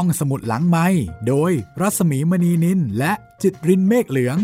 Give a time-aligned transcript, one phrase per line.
[0.00, 0.86] ห้องสมุดหลังไม้
[1.28, 4.36] โดยรัสมีมณีนินและจิตรินเมฆเหลือง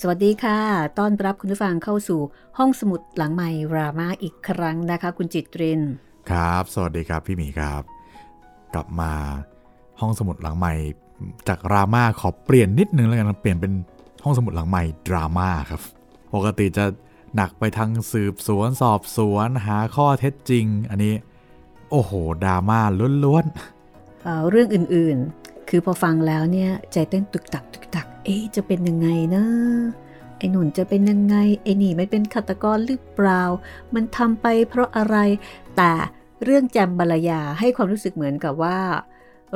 [0.00, 0.58] สวัสดีค่ะ
[0.98, 2.20] ต้อนรับคุณผู้ฟังเข้าสู่
[2.58, 5.80] ห้องสมุดหลังไม้รามาอีกครั้งนะคะ คุณจิตริน
[6.30, 7.82] ครับ สวัสดีครับพี่หมีครับ
[8.74, 9.12] กลับมา
[10.00, 10.74] ห้องสมุดหลังใหม่
[11.48, 13.72] จากดราม่าขอเปลี่ยนนิดนึงแล้วกันเปลี่ยนเป็น
[14.24, 15.80] ห้องสมุดหลังใหม่ดราม่าครับ
[16.34, 16.84] ปกติจะ
[17.36, 21.14] หนักไปทางสืบสวนสอบสวนหาข้อเท็จจริง อันนี้
[21.90, 22.12] โอ้โห
[22.44, 22.80] ดราม่า
[23.24, 29.44] ล้วนๆเรื่องอื่นๆ คือพอฟังแล้วเนี่ย ใจเต้นตึกตักตึกตัก เอ๊จะเป็นยังไงนะ
[30.38, 33.42] ไอ้หนุนจะเป็นยังไงไอ้นี่ไม่เป็นฆาตกรหรือเปล่า
[33.94, 35.16] มันทำไปเพราะอะไร
[35.76, 35.92] แต่
[36.44, 38.78] เรื่องแจมบรรยาให้ความรู้สึกเหมือนกับว่า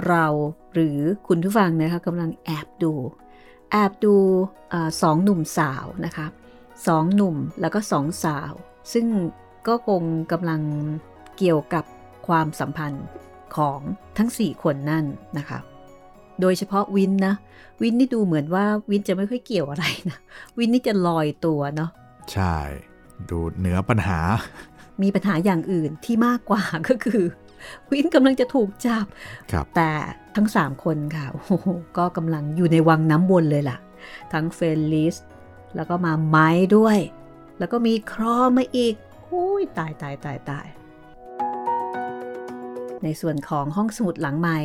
[0.06, 0.26] เรา
[0.74, 0.98] หรือ
[1.28, 2.92] คุณผู้ฟังนะคะกำลังแอบดู
[3.72, 4.14] แอบดู
[4.72, 6.26] อสองหนุ่มสาวนะคะ
[6.86, 8.52] สองหนุ่มแล้วก็สองสาว
[8.92, 9.06] ซึ่ง
[9.68, 10.60] ก็คงกำลัง
[11.38, 11.84] เกี่ยวกับ
[12.26, 13.06] ความสัมพันธ์
[13.56, 13.80] ของ
[14.18, 15.04] ทั้ง4คนนั่น
[15.38, 15.58] นะคะ
[16.40, 17.34] โดยเฉพาะวินนะ
[17.82, 20.18] วินนี่ดูเหมือนว่าวินจะไม่ค่อยเกี่ยวอะไรนะ
[20.58, 21.90] วินนี่จะลอยตัวเนาะ
[22.32, 22.56] ใช่
[23.30, 24.18] ดูเหนือปัญหา
[25.02, 27.22] มีปัญหาอย่างอื่นที่มากกว่าก็คือ
[27.90, 29.06] วินกำลังจะถูกจับ
[29.76, 29.90] แต่
[30.36, 31.56] ทั้ง3คนค่ะโอ้
[31.98, 33.76] ก็กำลังอยู่ในวังน้ำวนเลยล่ะ
[34.32, 35.16] ทั้งเฟลลิส
[35.74, 36.98] แล้วก็มาไม้ด้วย
[37.58, 38.94] แล้วก็มีครอมาอีก
[39.32, 40.66] อุ้ยตายตายตายตาย
[43.02, 44.58] ในส่วนของห้องสมุดหลังใหม่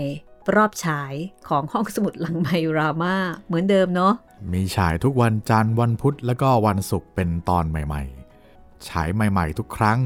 [0.56, 1.14] รอบฉาย
[1.50, 3.16] ของห้องสมุดหลังใหม่รามา
[3.48, 4.14] เหมือนเดิมเนาะ
[4.54, 10.00] มีฉายทุกวันจันทร์วันพุธแล้วก็วันศุกร์เป็นตอนใหม่ๆ ฉายใหม่ๆ ทุกครั้ง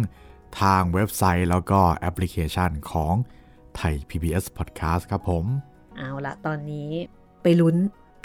[0.61, 3.13] ทางเว็บไซต์แล้วก็แอปพลิเคชันของ
[3.75, 5.45] ไทย PBS Podcast ครับผม
[5.97, 6.89] เอาละตอนนี้
[7.41, 7.75] ไปลุ้น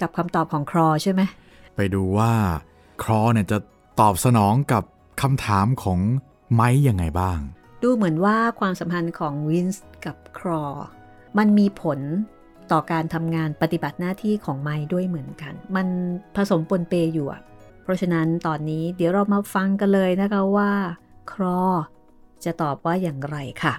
[0.01, 1.23] กับคำตอบของครอใช่ไหม
[1.77, 2.33] ไปดูว่า
[3.03, 3.59] ครอเนี่ยจะ
[4.01, 4.83] ตอบสนองกับ
[5.23, 6.01] คำถามของ
[6.55, 7.39] ไม้ยังไงบ้าง
[7.83, 10.65] ดูเหมือนว่าความสัมพันธ์ของวินส์กับครอ
[11.39, 12.01] มันมีผล
[12.73, 15.87] ต่อการทำงานปฏิบัติหน้าที่ของไม้ด้วยเหมือนกัน มัน
[16.37, 17.27] ผสมปนเปอยู่
[17.83, 20.73] เพราะฉะนั้นตอนนี้เดี๋ยวเรามาฟังกันเลยนะคะว่า
[21.33, 21.61] ครอ
[22.45, 23.75] จะตอบว่าอย่างไรค่ะ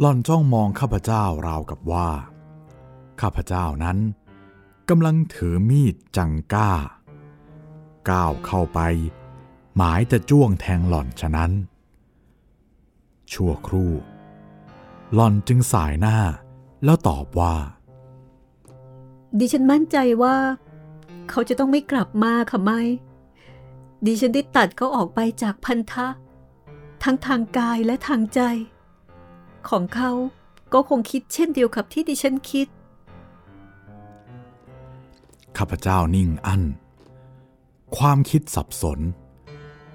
[0.00, 2.08] หล่อนจ้องมองข้าพเจ้าราวกับว่า
[3.20, 3.98] ข้าพเจ้านั้น
[4.88, 6.72] กำลังถือมีดจังก้า
[8.10, 8.80] ก้าวเข้าไป
[9.76, 11.50] หมายจะจ้วงแทงหล่อนฉะนั้น
[13.32, 13.92] ชั่วครู่
[15.14, 16.16] หล่อนจึงสายหน้า
[16.84, 17.54] แล้วตอบว่า
[19.38, 20.36] ดิฉันมั่นใจว่า
[21.30, 22.80] เขาจะต้องไม่กลับมาค่ะไม่
[24.06, 26.06] ดิฉันได้ตัดเขาออกไปจากพันธะ
[27.02, 28.40] ทั้งทางกายและทางใจ
[29.68, 30.10] ของเขา
[30.72, 32.68] ก็คงคิดเช่นเดียวกับที่ดิฉันคิด
[35.56, 36.62] ข้าพเจ้านิ่งอั้น
[37.96, 38.98] ความคิดสับสน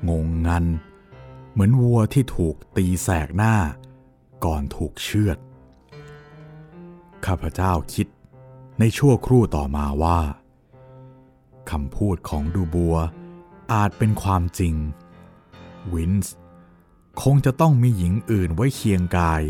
[0.09, 0.65] งงงัน
[1.51, 3.55] เหมือนวัวที่ถูกตีแสกหน้า
[4.45, 5.37] ก่อนถูกเชือด
[7.25, 8.07] ข้าพเจ้าคิด
[8.79, 10.19] ในชั่วครู่ต่อมาว่า
[11.71, 12.95] คำพูดของดูบัว
[13.73, 14.75] อาจเป็นความจริง
[15.93, 16.35] วินส์
[17.21, 19.41] คงจะต้องมีหญิงอื่นไว้เคียงกาย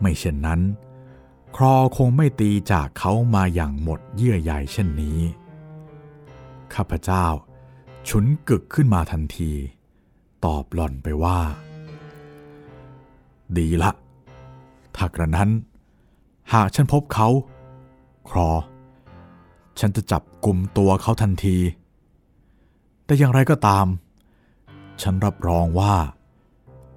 [0.00, 0.60] ไม่เช่นนั้น
[1.56, 5.20] ครอคงไม่ตีจากเขามาอย่างหมดเยื่อใยเช่นนี้
[6.74, 7.26] ข้าพเจ้า
[8.08, 9.52] ฉุนกึกขึ้นมาทันที
[10.44, 11.38] ตอบหล่อนไปว่า
[13.56, 13.90] ดีละ
[14.96, 15.50] ถ้ากระนั้น
[16.52, 17.28] หากฉันพบเขา
[18.28, 18.50] ครอ
[19.80, 21.58] ฉันจะจับกลุ่มตัวเขาทันที
[23.04, 23.86] แต่อย่างไรก็ตาม
[25.02, 25.94] ฉันรับรองว่า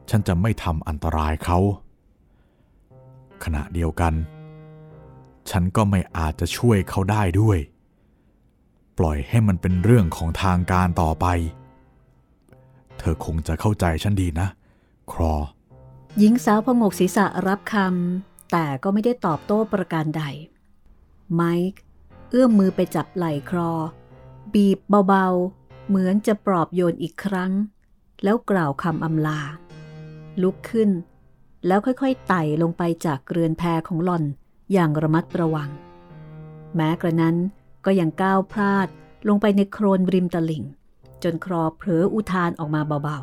[0.09, 1.59] ฉันจะไม่ทำอันตรายเขา
[3.43, 4.13] ขณะเดียวกัน
[5.49, 7.57] ฉันก็ไม่อาจจะช่วยเขาได้ด้วย
[8.97, 11.25] ปล่อยให้มันเป็นเรื่องของทางการต่อไป
[12.97, 14.47] เธอคงจะเข้าใจฉันดีนะ
[15.11, 15.33] ครอ
[16.19, 20.23] หญิงสาวพงกศีรษะรับคำแต่ก็ไม่ได้ตอบโต้ประการใด
[21.33, 21.41] ไม
[21.71, 21.81] ค์
[22.29, 23.71] เอื้อมมือไปจับไหล่ครอ
[24.53, 27.51] บีบเบาๆ เหมือนจะปลอบโยนอีกครั้ง
[28.23, 29.39] แล้วกล่าวคำอำลา
[30.41, 30.89] ลุกขึ้น
[31.67, 34.23] แล้วค่อยๆไต่ลงไปจากเรือนแพของหล่อน
[34.73, 35.69] อย่างระมัดระวัง
[36.75, 37.35] แม้กระนั้น
[37.85, 38.87] ก็ยังก้าวพลาด
[39.27, 40.63] ลงไปในโครนริมตลิ่ง
[41.23, 43.19] จนครอเผลออุทานออกมาเบา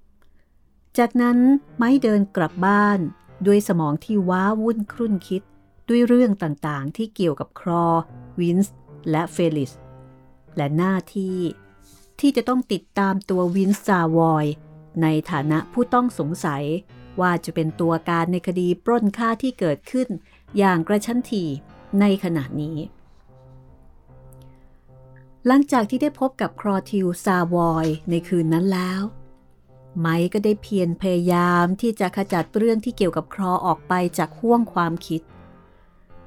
[0.00, 1.38] ๆ จากนั้น
[1.76, 2.98] ไม้เดินกลับบ้าน
[3.46, 5.42] ด้วยสมองที่ว้าวุ่นครุ่นคิด
[5.88, 7.86] ด้วยเรื่องต่างๆ ที่เกี่ยวกับครอ
[8.40, 8.74] วินส์
[9.10, 9.72] และเฟลิส
[10.56, 11.38] และหน้าที่
[12.20, 14.46] ที่จะต้องติดตามตัววินส์ซาวอย
[15.02, 16.64] ในฐานะผู้ต้องสงสัย
[17.20, 20.08] ว่าจะเป็นตัวการในคดีปล้นฆ่าที่เกิดขึ้น
[20.58, 21.44] อย่างกระชั้นถี่
[22.00, 22.78] ในขณะนี้
[25.46, 29.02] หลังจากที่ได้พบกับครอทิวซาวอยในคืนนั้นแล้ว
[30.00, 35.22] ไมค์ก็ได้เพียรพยายามที่จะขจัดเรื่องที่เกี่ยวกับครอออกไปจากห่วงความคิด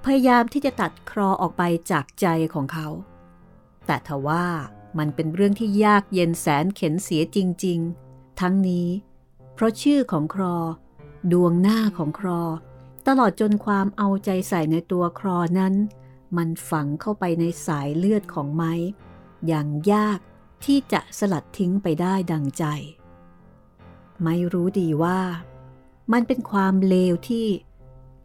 [0.05, 2.87] พยายามที่จะตัดครอออกไปจากใจของเขา
[3.85, 4.45] แต่ทว่า
[4.97, 8.87] มันเป็นเรื่องที่ยากเย็นแสนเข็นเสียจริง ๆ ทั้งนี้
[9.53, 10.55] เพราะชื่อของครอ
[11.31, 12.41] ดวงหน้าของครอ
[13.07, 15.73] ตลอดจนความเอาใจใส่ในตัวครอนั้น
[16.37, 18.73] มันฝังเข้าไปในสายเลือดของไม้
[19.47, 20.19] อย่างยาก
[20.65, 22.63] ที่จะสลัดทิ้งไปได้ดังใจ
[24.23, 25.19] ไม่รู้ดีว่า
[26.13, 27.47] มันเป็นความเลวที่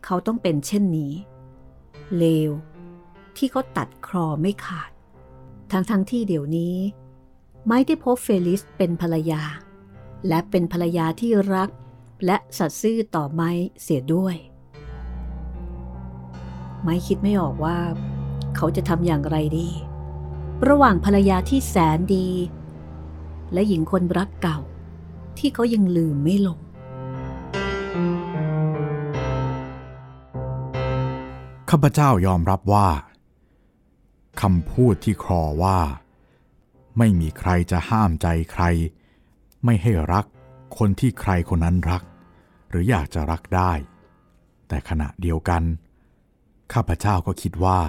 [0.04, 1.12] เขาต้องเป็นเช่นนี้
[2.18, 2.50] เลว
[3.36, 4.90] ที่เขาตัดครอไม่ขาด
[5.72, 6.76] ทั้งทั้งที่เดี๋ยวนี้
[7.68, 9.42] ไม่ได้พบเฟลิสเป็นภรรยา
[10.28, 11.70] และเป็นภรรยาที่รัก
[12.26, 13.50] และสัตย์ซื่อต่อไม้
[13.82, 14.36] เสียด้วย
[16.82, 17.78] ไม้คิดไม่ออกว่า
[18.56, 19.68] เขาจะทำอย่างไรดี
[20.68, 22.28] ระหว่างภรรยาที่แสนดี
[23.52, 24.58] และหญิงคนรักเก่า
[25.38, 26.58] ที่เขายังลืมไม่ลง
[31.70, 32.88] ข้าพเจ้ายอมรับว่า
[34.40, 35.80] คำพูดที่ครอว่า
[36.98, 38.64] ไม่มีใครจะห้ามใจใคร
[39.66, 40.26] ไม่ให้รัก
[40.78, 42.02] คนที่ใครคนนั้นรัก
[42.70, 43.72] หรืออยากจะรักได้
[44.68, 45.62] แต่ขณะเดียวกัน
[46.72, 47.80] ข้าพเจ้าก็คิดว่า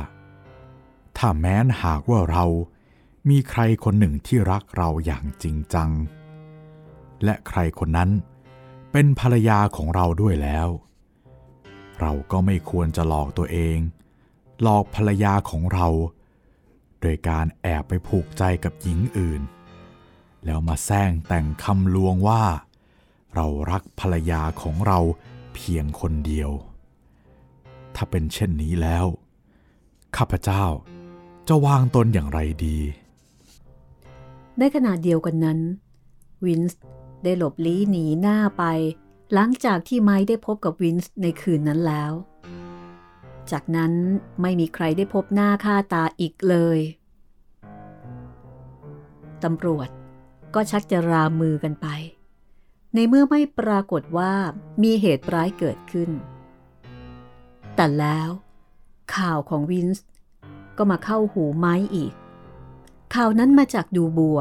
[1.18, 2.46] ถ้าแม้นหากว่าเรา
[3.30, 5.90] มีใครคนหนึ่งที่รักเราอย่างจริงจัง
[7.24, 8.10] และใครคนนั้น
[8.92, 10.68] เป็นภรรยาของเราด้วยแล้ว
[12.00, 13.78] เราก็ไม่ควรจะหลอกตัวเอง
[14.62, 15.88] หลอกภรรยาของเรา
[17.02, 19.42] โดยการแอบไปผูกใจกับหญิงอื่น
[20.46, 22.44] แล้วมาแซงแต่งคำลวงว่า
[23.36, 25.00] เรารักภรรยาของเรา
[25.54, 26.52] เพียงคนเดียว
[27.96, 29.06] ถ้าเป็นเช่นนี้แล้ว
[30.18, 30.64] ข้าพเจ้า
[31.48, 32.78] จะวางตนอย่างไรดี
[34.60, 35.60] ในขณะเดียวกันนั้น
[36.46, 36.82] วินส์
[37.24, 38.64] ได้หลบลี้หนีหน้าไป
[39.34, 42.12] หลังจากที่ไม้ได้พบกับวินส์ในคืนนั้นแล้ว
[43.52, 43.92] จากนั้น
[44.42, 46.80] ไม่มีใครได้พบหน้าค่าตาอีกเลย
[49.44, 49.90] ตำรวจ
[50.60, 51.88] ก็ชักจะรามือกันไป
[52.94, 54.34] ในเมื่อไม่ปรากฏว่า
[54.84, 56.10] มีเหตุร้ายเกิดขึ้น
[57.76, 58.30] แต่แล้ว
[59.16, 60.06] ข่าวของวินส์
[60.78, 62.14] ก็มาเข้าหูไมค์อีก
[63.16, 64.40] ข่าวนั้นมาจากดูบัว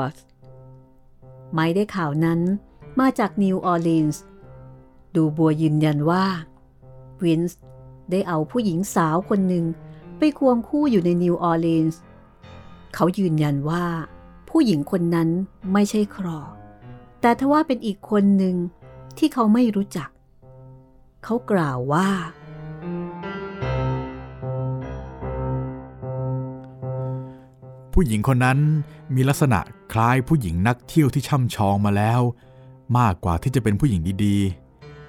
[1.53, 2.41] ไมค์ได้ข่าวนั้น
[3.01, 4.23] มาจากนิวออร์ลีนส์
[5.17, 6.27] ดูบัวยืนยันว่า
[7.23, 7.59] วินส์
[8.11, 9.65] ได้เอาผู้หญิงสาวคนหนึ่ง
[10.19, 12.01] ไปควงคู่อยู่ในนิวออร์ลีนส์
[12.95, 13.85] เขายืนยันว่า
[14.59, 15.29] ผู้หญิงคนนั้น
[15.73, 16.39] ไม่ใช่ครอ
[17.21, 18.57] แต่ทว่าเป็นอีกคนหนึ่ง
[19.19, 20.09] ที่เขาไม่รู้จัก
[21.25, 22.09] เขากล่าวว่า
[27.93, 28.59] ผู้หญิงคนนั้น
[29.15, 29.61] มีลักษณะ
[29.93, 32.21] คล้ายผู้หญิงนักเที่ยวที่ช่ำชองมาแล้ว
[32.99, 34.39] มากกว่าที่จะเป็นผู้หญิงดี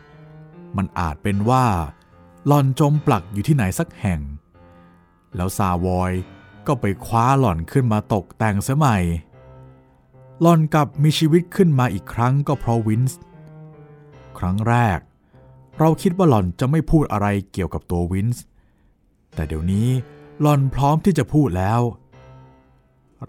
[0.03, 1.65] ๆ มันอาจเป็นว่า
[2.47, 4.21] หล่อนจมปลักอยู่ที่ไหนสักแห่ง
[5.35, 6.13] แล้วซาวอย
[6.67, 8.99] ก็ไปคว้าหล่อนขึ้นมาตกแต่งเสียใหม่
[10.41, 13.19] หล่อนกลับมีชีวิตขึ้นมาอีกครั้งก็เพราะวินส์
[14.37, 14.99] ครั้งแรก
[15.79, 18.43] เราคิดว่าหล่อนจะไม่พูดอะไรเกี่ยวกับตัววินส์
[19.33, 19.89] แต่เดี๋ยวนี้
[20.41, 21.81] หล่อนพร้อมที่จะพูดแล้ว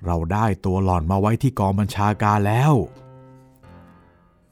[0.05, 2.73] เราได้ตัวหล่อนมาไว้ที่กองบัญชาการแล้ว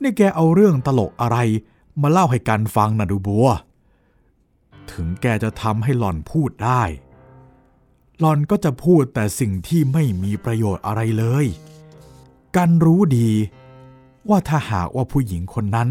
[0.02, 1.38] นี่แกเอาเรื่องตลกอะไร
[2.02, 3.48] มาเล่าให้กันฟังนะดูบัว
[4.90, 6.82] ถึงแกจะทำให้หล่อนพูดได้
[8.20, 11.46] หล่อนก็จะพูดแต่สิ่งที่ไม่มีประโยชน์อะไรเลย
[12.56, 13.30] กันรู้ดี
[14.28, 15.88] ว่าถ้าหากว่าผู้หญิงคนนั้น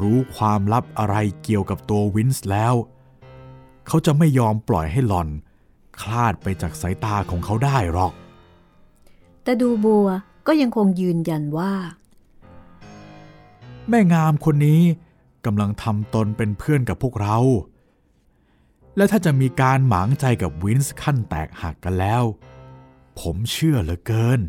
[0.00, 2.74] รู้ความลับอะไรเกี่ยวกับตัววินส์แล้ว
[3.86, 5.28] เขาจะไม่ยอมปล่อยให้หล่อน
[6.00, 8.12] คลาดไปจากสายตาของเขาได้หรอก
[9.42, 10.08] แต่ดูบัว
[10.46, 11.72] ก็ยังคงยืนยันว่า
[13.88, 14.82] แม่งามคนนี้
[15.46, 17.38] กำลังทำตนเป็นเพื่อนกับพวกเรา
[18.96, 22.22] และถ้าจะมีการหมางใจกับวินส์ขั้นแตกหักกันแล้ว
[23.20, 24.40] ผมเชื่อเหลือเกิน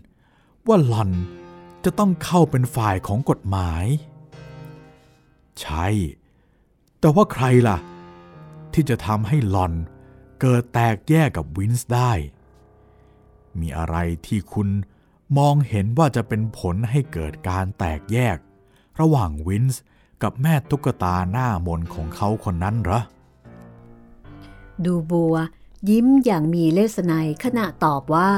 [0.67, 1.11] ว่าหลอน
[1.83, 3.85] จะต้องเข้าเป็นฝ่ายของกฎหมาย
[5.61, 5.87] ใช่
[6.99, 7.77] แต่ว่าใครล่ะ
[8.73, 9.73] ที่จะทำให้หลอน
[10.41, 12.11] เกิดแตกแยกกับวินส์ได้
[13.59, 13.95] มีอะไร
[14.25, 14.69] ที่คุณ
[15.37, 18.37] มองเห็นว่าจะเป็นผลให้เกิดการแตกแยก
[18.99, 19.81] ระหว่างวินส์
[20.23, 23.01] กับแม่ตุ๊กตาหน้ามนของเขาคนนั้นเหรอ
[24.85, 25.35] ดูบัว
[25.89, 28.29] ยิ้มอย่างมีเลศนัยขณะตอบว่า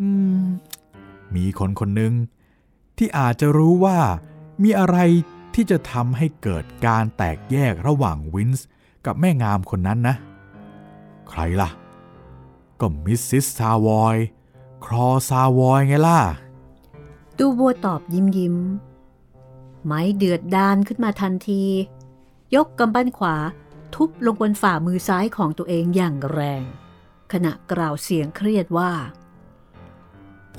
[0.00, 0.08] อื
[0.40, 0.44] ม
[1.34, 2.14] มีคนคนหนึ่ง
[2.96, 3.98] ที่อาจจะรู้ว่า
[4.62, 4.98] มีอะไร
[5.54, 8.66] ที่จะทำให้เกิดการแตกแยกระหว่างวินส์
[9.06, 10.16] กับแม่งามคนนั้นนะ
[11.28, 11.70] ใครล่ะ
[12.80, 14.16] ก็มิสซิสซาวอย
[14.84, 16.20] ครอซาวอยไงล่ะ
[17.38, 18.56] ดูบัวตอบยิ้มยิ้ม
[19.84, 21.64] ไมค์เดือดดาลขึ้นมาทันที
[22.54, 23.36] ยกกำปั้นขวา
[23.94, 26.62] ทุบลงบนฝ่ามือซ้ายของตัวเองอย่างแรง
[27.32, 28.92] ขณะกล่าวเสียงเครียดว่า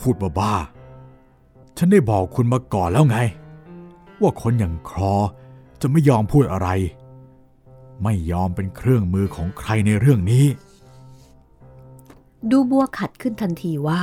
[0.02, 3.18] พูดบ้าๆฉันได้บอกคุณมาก่อนแล้วไง
[4.22, 5.16] ว่าคนอย่างครอ
[5.82, 6.70] จะไม่ยอมพูดอะไร
[8.04, 10.46] ไม่ยอมเป็นเครื่องมือของใครในเรื่องนี้
[12.52, 14.02] ดูบัวขัดขึ้นทันทีว่า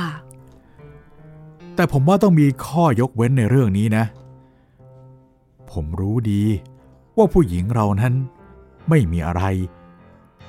[1.75, 4.05] แต่ผมว่าต้องมีข้อยกเว้นในเรื่องนี้นะ
[5.71, 6.43] ผมรู้ดี
[7.17, 8.13] ว่าผู้หญิงเรานั้น
[8.89, 9.43] ไม่มีอะไร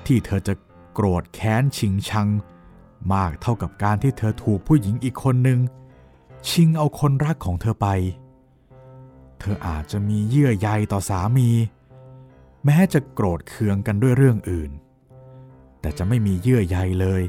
[0.07, 0.55] ที่เธอจะ
[0.95, 2.29] โกรธแค้นชิงชัง
[3.13, 5.59] มากเท่ากับการที่เธอถูกผู้หญิงอีกคนหนึ่ง
[6.49, 7.89] ชิงเอาคนรักของเธอไป
[9.39, 11.51] เธออาจจะมีเยื่อใยต่อสามี
[12.65, 14.71] แม้จะโกรธเคืองกันด้วยเรื่องอื่น
[15.81, 17.23] แต่จะไม่มีเยื่อใยเลย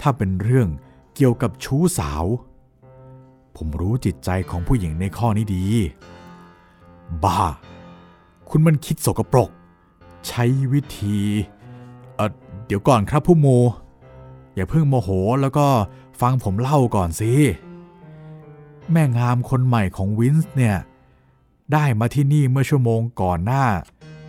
[0.00, 0.68] ถ้าเป็นเรื่อง
[1.14, 2.24] เกี่ยวกับชู้สาว
[3.56, 5.64] ผมรู้จิตใจของผู้หญิงในข้อนี้ดี
[7.24, 7.40] บ้า
[8.48, 9.50] คุณมันคิดสกปรก
[10.28, 11.18] ใช้วิธี
[12.16, 12.30] เออ
[12.66, 13.46] เดี๋ยวก่อนครับผู้โม
[14.58, 15.10] อย่าเพิ่งโมโห
[15.40, 15.66] แล้วก็
[16.20, 17.32] ฟังผมเล่าก่อนสิ
[18.90, 20.76] แม่งามคนใหม่ของวินส์เนี่ย
[21.72, 23.64] ได้มาที่นี่เมื่อชั่วโมงก่อนหน้า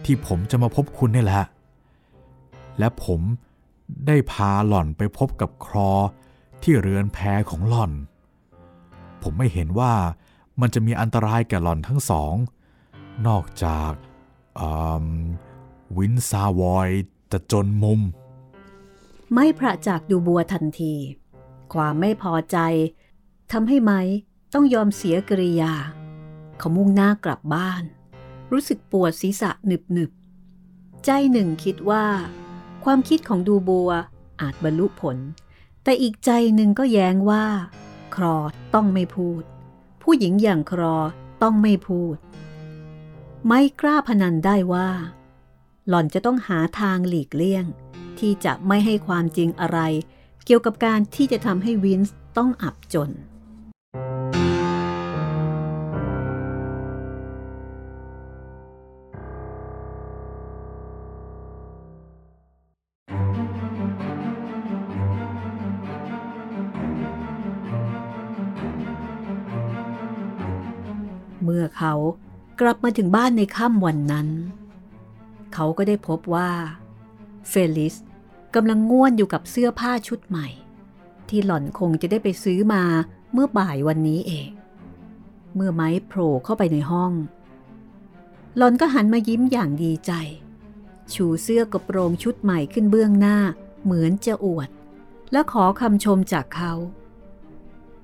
[0.05, 1.45] ที่ผมจะมาพบคุณนี่แหละ
[2.79, 3.21] และผม
[4.07, 5.91] ได้พาหล่อนไปพบกับครอ
[6.63, 7.17] ที่เรือนแพ
[7.50, 7.91] ของหล่อน
[9.21, 9.93] ผมไม่เห็นว่า
[10.62, 12.33] มันจะมีอันตรายแก่หล่อนทั้งสอง
[13.27, 13.91] นอกจาก
[15.98, 16.89] วินซาวอย
[17.31, 18.01] จะจนมุม
[19.33, 20.95] ไม่พระจากดูบัวทันที
[21.74, 22.57] ความไม่พอใจ
[23.51, 24.01] ทำให้ไม้
[24.53, 25.74] ต้องยอมเสียกริยา
[26.57, 27.83] เขามุ่งหน้ากลับบ้าน
[28.51, 30.12] รู้สึกปวดศีรษะหนึบหนึบ
[31.05, 32.05] ใจหนึ่งคิดว่า
[32.83, 33.91] ความคิดของดูบัว
[34.41, 35.17] อาจบรรลุผล
[35.83, 37.45] แต่อีกใจหนึ่งก็แย้งว่า
[38.15, 38.36] ครอ
[38.74, 39.43] ต้องไม่พูด
[40.03, 40.95] ผู้หญิงอย่างครอ
[41.43, 42.15] ต้องไม่พูด
[43.48, 44.89] ไม่กล้าพนันได้ว่า
[45.88, 47.65] หล่อนจะต้องหาทางหลีกเลี่ยง
[48.20, 49.80] ที่จะไม่ให้ความจริงอะไร
[50.46, 53.12] เกี่ยวกับการที่จะทำให้วินส์ต้องอับจน
[71.44, 71.94] เมื่อเขา
[72.60, 74.28] กลับมาถึงบ้านในค่ำวันนั้น
[75.54, 76.50] เขาก็ได้พบว่า
[77.50, 77.96] เฟลิส
[78.56, 80.48] กำลังง่วนอยู่กับเสื้อผ้าชุดใหม่
[81.29, 82.84] ที่หล่อนคงจะได้ไปซื้อมา
[83.34, 84.50] เมื่อบ่ายวันนี้เอง
[85.56, 87.12] เมื่อไม้โผล่เข้าไปในห้อง
[88.58, 90.12] หล่อนก็หันมายิ้มอย่างดีใจ
[91.13, 93.38] ชูเสื้อกระโปรงชุดใหม่ขึ้นเบื้องหน้า
[93.84, 94.70] เหมือนจะอวด
[95.32, 96.74] และขอคำชมจากเขา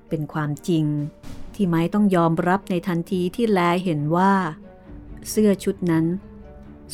[0.08, 0.84] เป็นความจริง
[1.54, 4.32] ที่ไม้ต้องยอมรับในทันทีที่แลเห็นว่า
[5.30, 6.04] เสื้อชุดนั้น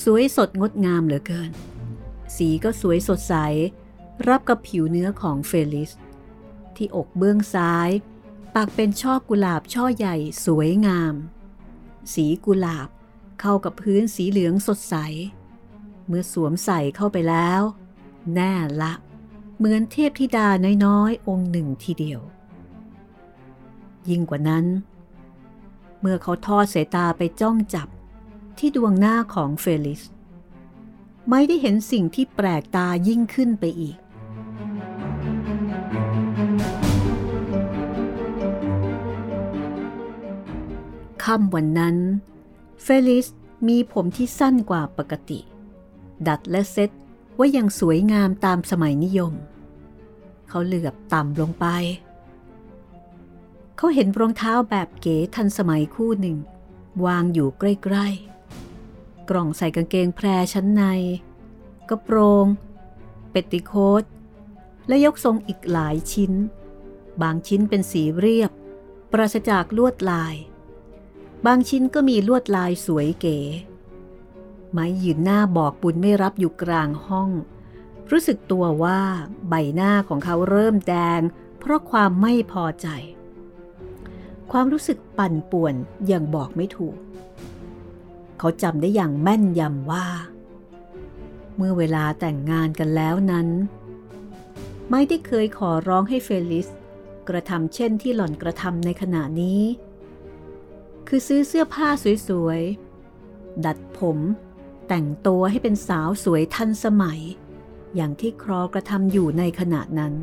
[0.03, 1.51] สวยสดงดงามเหลือเกิน
[2.37, 3.35] สีก็สวยสดใส
[4.29, 5.91] รับกับผิวเนื้อของเฟลิส
[6.77, 7.91] ที่อกเบื้องซ้าย
[8.55, 11.15] ปากเป็นช่อกุหลาบช่อใหญ่สวยงาม
[12.15, 12.89] สีกุหลาบ
[13.41, 14.95] เข้ากับพื้นสีเหลืองสดใส
[16.07, 17.63] เมื่อสวมใส่เข้าไปแล้ว
[18.35, 18.93] แน่ละ
[19.57, 20.49] เหมือนเทพธิดา
[20.85, 22.21] น้อยๆ องค์หนึ่งทีเดียว
[24.09, 24.67] ยิ่งกว่านั้น
[26.01, 27.89] เมื่อเขาทอดสายตาไปจ้องจับ
[28.59, 30.03] ที่ดวงหน้าของเฟลิส
[31.31, 33.97] ไม่ได้เห็นสิ่งที่แปลกตายิ่งขึ้นไปอีก
[41.25, 41.97] ค่ำวันนั้น
[42.83, 43.27] เฟลิส
[43.69, 45.41] มีผมที่สั้นกว่าปกติ
[46.29, 49.33] ดัดและเซ็ตไว่ายังสวยงามตามสมัยนิยม
[50.49, 51.67] เขาเหลือบต่ำลงไป
[53.77, 56.37] เขาเห็นรองเท้าแบบเก๋ทันสมัยคู่หนึ่ง
[57.07, 58.32] วางอยู่ใกล้ๆ
[59.31, 60.83] กล่องใส่กางเกงแพรชั้นใน
[61.89, 62.47] กระโปรง
[63.31, 64.05] เปตติโคต
[64.89, 66.33] และยกทรงอีกหลายชิ้น
[67.23, 68.51] บางชิ้นเป็นสีเรียบ
[69.13, 70.35] ปราศจากลวดลาย
[71.47, 73.39] บางชิ้นก็มีลวดลายสวยเก๋
[74.73, 77.31] ไม้ยืนหน้าบอกบุญไม่รับอยู่กลางห้อง
[78.11, 79.01] รู้สึกตัวว่า
[79.49, 81.21] ใบหน้าของเขาเริ่มแดง
[81.59, 82.89] เพราะความไม่พอใจ
[84.51, 85.75] ความรู้สึกปั่นป่วน
[86.07, 86.97] อย่างบอกไม่ถูก
[88.45, 90.07] เขาจำได้อย่างแม่นยำว่า
[91.57, 93.49] เมื่อเวลาแต่งงานกันแล้วนั้น
[94.91, 96.69] ไม่ได้เคยขอร้องให้เฟลิส
[97.29, 101.89] กระทำเช่นที่หล่อนกระทำในขณะนี้คคือซื้อเสื้อผ้า
[102.29, 104.19] สวยๆ ดัดผม
[104.89, 107.21] แต่งตัวให้เป็นสาวสวยทันสมัย
[107.95, 110.15] อย่างที่ครอกระทำอยู่ในขณะนั้น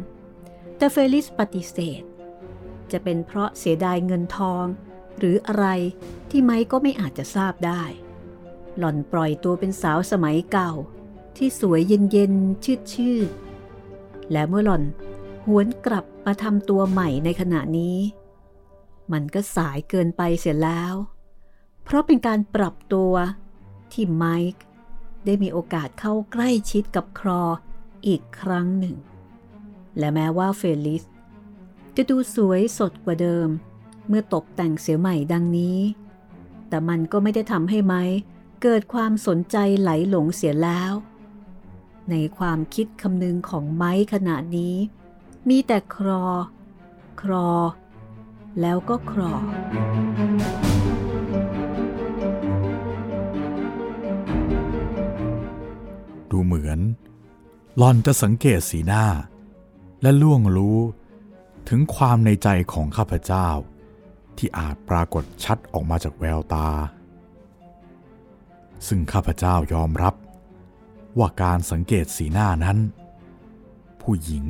[0.77, 2.03] แต่เฟลิสปฏิเสธ
[2.91, 4.65] จะเป็นเพราะเสียดายเงินทอง
[5.17, 5.67] หรืออะไร
[6.29, 7.83] ที่ไมค์ก็ไม่อาจจะทราบได้
[8.77, 10.71] หล่อนปล่อยตัวเป็นสาวสมัยเก่า
[11.37, 14.83] ที่สวยเย็นๆชืดๆและเมื่อหล่อน
[15.45, 17.97] หวนกลับมาทำตัวใหม่ในขณะนี้
[19.11, 20.93] มันก็สายเกินไปเสียแล้ว
[21.83, 23.13] เพราะเป็นการปรับตัว
[23.91, 24.63] ที่ไมค์
[25.25, 27.41] ได้มีโอกาสเข้าใกล้ชิดกับครอ
[28.07, 28.95] อีกครั้งหนึ่ง
[29.97, 31.03] และแม้ว่าเฟลิส
[31.95, 33.47] จะดูสวยสดกว่าเดิม
[34.07, 35.79] เมื่อตกแต่งเสียใหม่ดังนี้
[36.69, 38.03] แต่มันก็ไม่ได้ทำให้ไม้
[38.61, 40.93] เกิดความสนใจไหลหลงเสียแล้ว
[42.09, 44.75] ในความคิดคำนึงของไม้ขณะนี้
[45.49, 46.23] มีแต่ครอ
[47.21, 47.49] ครอ
[48.61, 49.33] แล้วก็ครอ
[56.31, 56.79] ดูเหมือน
[57.77, 59.05] หลอนจะสังเกตสีหน้า
[60.01, 60.79] และล่วงรู้
[61.69, 63.47] ถึงความในใจของข้าพเจ้า
[64.37, 66.69] ที่อาจปรากฏชัดออกมาจากแววตา
[68.87, 70.15] ซึ่งข้าพเจ้ายอมรับ
[71.17, 72.77] ว่าการสังเกตสีหน้านั้น
[74.01, 74.45] ผู้หญิง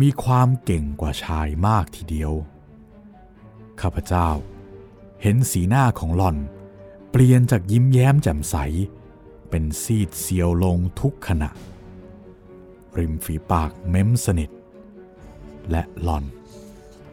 [0.00, 2.32] มีความเก่งกว่าชายมากทีเดียว
[3.80, 4.28] ข้าพเจ้า
[5.22, 6.36] เห็นสีหน้าของหล่อน
[7.10, 8.56] เปลี่ยนจากยิ้มแย้มแจ่มใส
[9.50, 11.50] เป็นซีดเซียวลงทุกขณะ
[12.98, 14.50] ริมฝีปากเม้มสนิท
[15.70, 16.24] และหล่อน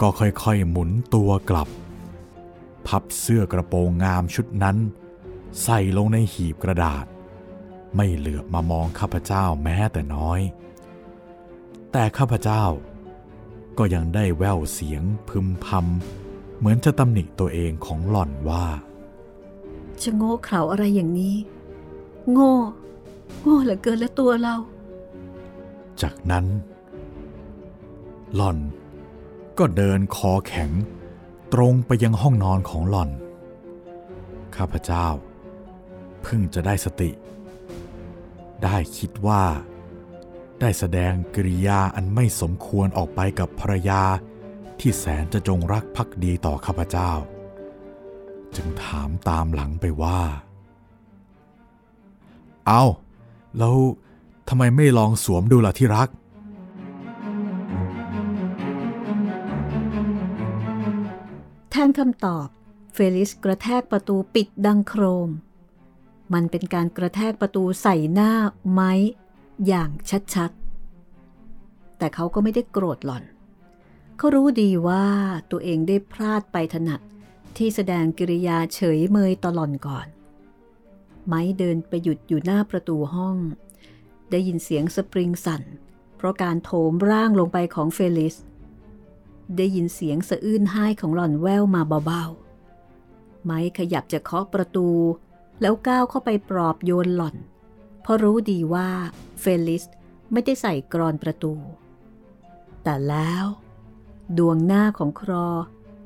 [0.02, 1.70] ก็ค่อยๆหมุนตัวกลับ
[2.88, 4.78] พับเสื้อกระโปรงงามชุดนั้น
[5.62, 7.06] ใส่ลงในหีบกระดาษ
[7.96, 10.40] ไม่เหลือบมามองข้าพเจ้าแม้แต่น้อย
[11.92, 12.64] แต่ข้าพเจ้า
[13.78, 18.66] ก็ยังได้แววเสียงพึมพำเหมือนจะตำหนิตัวเองของหล่อนว่า
[20.02, 21.36] จะโง่เขลาอะไรอย่างนี้
[22.32, 22.54] โง่
[23.44, 24.56] โง่เหลือเกินแล้วตัวเรา
[26.02, 26.46] จากนั้น
[28.36, 28.58] หล่อน
[29.58, 30.72] ก็เดินคอแข็ง
[31.54, 33.10] ตรงไปยังห้องนอนของหล่อน
[34.56, 35.08] ข้าพเจ้า
[36.24, 37.12] เพิ่งจะได้สติ
[38.64, 39.44] ได้คิดว่า
[40.60, 44.02] ได้แสดงกริยาอันไม่สมควรออกไปกับภรรยา
[44.80, 47.12] ที่แสนจะจงรักภักดีต่อข้าพเจ้า
[48.56, 50.20] จึงถามตามหลังไปว่า
[52.68, 52.84] เอา
[53.58, 53.76] แล้ว
[54.50, 56.10] ทำไมไม่ลองสวมดูล่ะที่รัก
[61.70, 62.48] แทนคำตอบ
[62.94, 65.30] เฟลิสกระแทกประตูปิดดังโครม
[66.34, 68.32] มันเป็นการกระแทกประตูใส่หน้า
[68.72, 68.92] ไม้
[69.68, 69.90] อย่าง
[70.34, 73.24] ชัดๆ แต่เขาก็ไม่ได้โกรธหล่อน
[74.18, 75.06] เขารู้ดีว่า
[75.52, 77.02] ตัวเองได้พลาดไปถนัด
[77.58, 80.08] ที่แสดงกิริยาเฉยเมยตลอนก่อน
[81.28, 83.38] ไม้เดินไปหยุดอยู่หน้าประตูห้อง
[84.32, 85.64] ได้ยินเสียงสปริงสั่น
[86.16, 88.36] เพราะการโถมร่างลงไปของเฟลิส
[89.58, 94.88] ได้ยินเสียงสะอื้นไห้ของหล่อนแววมาเบาๆ ไม้ขยับจะเคาะประตู
[95.62, 97.36] แล้วก้าวเข้าไปปลอบโยนหล่อน
[98.02, 98.90] เพราะรู้ดีว่า
[99.40, 99.84] เฟลิส
[100.32, 101.54] ไม่ได้ใส่กลอนประตู
[102.84, 103.46] แต่แล้ว
[104.38, 105.48] ดวงหน้าของครอ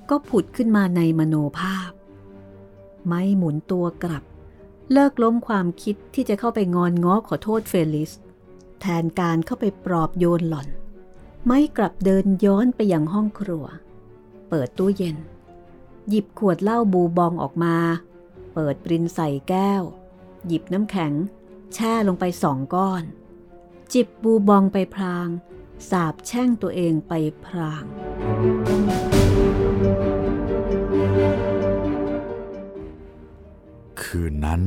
[0.10, 1.92] ก็ผุดขึ้นมาในมโนภาพ
[3.06, 4.24] ไมค์หมุนตัวกลับ
[4.92, 8.12] เลิกล้มความคิดที่จะเข้าไปงอนง้อขอโทษเฟลิส
[8.82, 10.68] แทนการเข้าไปปลอบโยนหล่อน
[11.48, 13.66] ไมค์กลับเดินย้อนไปยังห้องครัว
[14.50, 15.18] เปิดตู้เย็น
[16.10, 17.76] หยิบขวดเหล้าบูบองออกมา
[18.60, 19.84] เปิดปรินใส่แก้ว
[20.48, 21.14] หยิบน้ำแข็ง
[21.74, 23.04] แช่ลงไปสองก้อน
[23.94, 25.28] จิบบูบองไปพราง
[25.90, 27.14] สาบแช่งตัวเองไป
[27.46, 27.84] พราง
[34.02, 34.62] คืนนั้น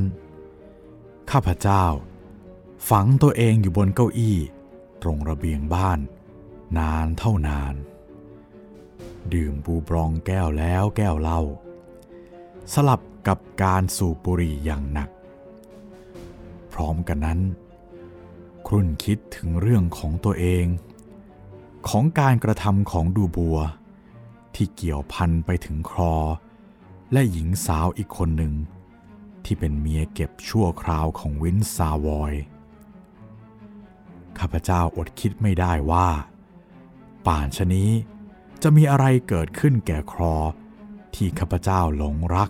[1.31, 1.85] ข้าพเจ้า
[2.89, 4.37] ฝังตัวเองอยู่บนเก้าอี้
[5.01, 5.99] ตรงระเบียงบ้าน
[6.77, 7.75] นานเท่านาน
[9.33, 11.41] ดื่มบูบรองแก้วแล้วแก้วเหล้า
[12.75, 15.09] สลับ กับการสูบบุหรี่อย่างหนัก
[16.73, 17.39] พร้อมกันนั้น
[18.67, 20.65] ครุ่นคิดถึงเรื่องของตัวเอง
[21.89, 23.57] ของการกระทำของดูบัว
[24.55, 26.15] ที่เกี่ยวพันไปถึงครอ
[27.11, 28.53] และหญิงสาวอีกคนหนึ่ง
[29.45, 32.33] ที่เป็นเมียเก็บชั่วคราวของวินซาวอย
[34.39, 36.07] ข้าพเจ้าอดคิดไม่ได้ว่า
[37.25, 37.89] ป่านชนี้
[38.63, 40.35] จะมีอะไรเกิดขึ้นแก่ครอ
[41.15, 42.49] ที่ข้าพเจ้าหลงรัก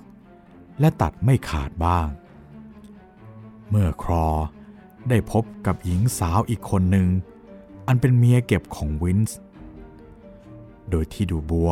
[0.82, 2.08] และตัดไม่ขาดบ้าง
[3.70, 4.28] เมื่อครอ
[5.10, 7.08] ได้พบกับหญิงสาวอีกคนหนึ่ง
[7.88, 9.38] อันเป็นเมียเก็บของวินส์
[10.90, 11.72] โดยที่ดูบัว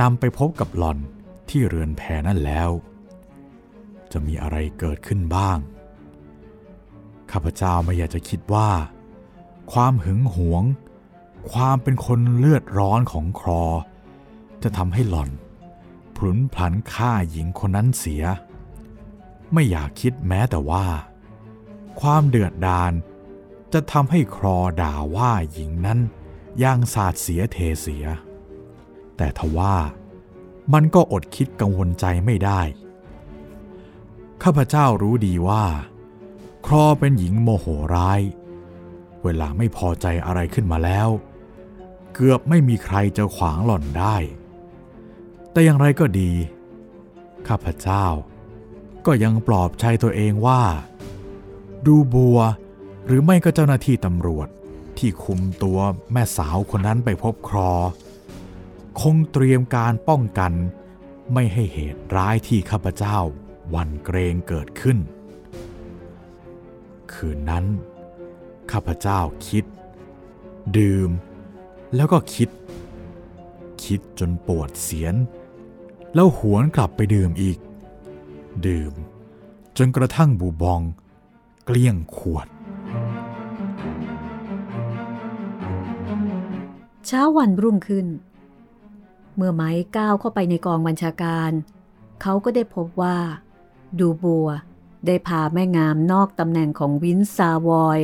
[0.00, 0.98] นำไปพบกับหล่อน
[1.48, 2.70] ที่เรือนแพนั่นแล้ว
[4.12, 5.58] จะมีอะไรเกิดขึ้นบ้าง
[7.30, 8.70] ข้าพเจ้าไม่อยากจะคิดว่า
[9.72, 10.64] ความหึงหวง
[11.52, 13.64] ความเป็นคนเลือดร้อนของครอ
[14.62, 15.30] จะทำให้หล่อน
[16.18, 18.24] พลุนพลันฆ่าหญิงคนนั้นเสีย
[19.52, 20.86] ไม่อยากคิดแม้แต่ว่า
[22.00, 22.92] ความเดือดดาล
[23.72, 25.98] จะทำให้ครอด่าว่าหญิงนั้น
[26.62, 28.06] ย่างสาดเสียเทเสีย
[29.16, 29.76] แต่ทว่า
[30.72, 32.60] มันก็อดคิดกังวลใจไม่ได้
[34.42, 35.64] ข้าพเจ้ารู้ดีว่า
[36.66, 38.20] ครอเป็นหญิงโมโหร้าย
[39.24, 41.08] เวลาไม่พอใจอะไรขึ้นมาแล้ว
[42.14, 44.16] เกือบไม่มีใครจะขวางหล่อนได้
[45.58, 46.30] แต่อย่างไรก็ดี
[47.48, 48.06] ข้าพเจ้า
[49.06, 50.62] ก็ยังปลอบใจตัวเองว่า
[51.86, 52.38] ดูบัว
[53.06, 54.48] หรือไม่ก็เจ้าหน้าที่ตำรวจ
[54.98, 55.78] ที่คุมตัว
[56.12, 57.72] แม่สาวคนนั้นไปพบครอ
[59.00, 60.52] คงเตรียมการป้องกัน
[61.32, 63.18] ไม่ให้เหตุร้ายที่ข้าพเจ้า
[63.74, 64.98] วันเกรงเกิดขึ้น
[67.12, 67.64] คืนนั้น
[68.72, 69.64] ข้าพเจ้าคิด
[70.76, 71.10] ดื่ม
[71.96, 72.48] แล้วก็คิด
[73.84, 75.16] คิดจนปวดเสียน
[76.14, 77.58] แล้วหวนกลับไปดื่มอีก
[78.66, 78.92] ดื่ม
[79.76, 80.80] จนกระทั่งบูบอง
[81.64, 82.46] เกลี้ยงขวด
[87.06, 88.06] เช้าวันรุ่งขึ้น
[89.36, 91.50] เมื่อไม้ก้าวเข้าไปในกองบัญชาการ
[92.22, 93.18] เขาก็ได้พบว่า
[93.98, 94.48] ดูบัว
[95.06, 98.00] ได้พาแม่งามนอกตำแหน่งของวินซาวอย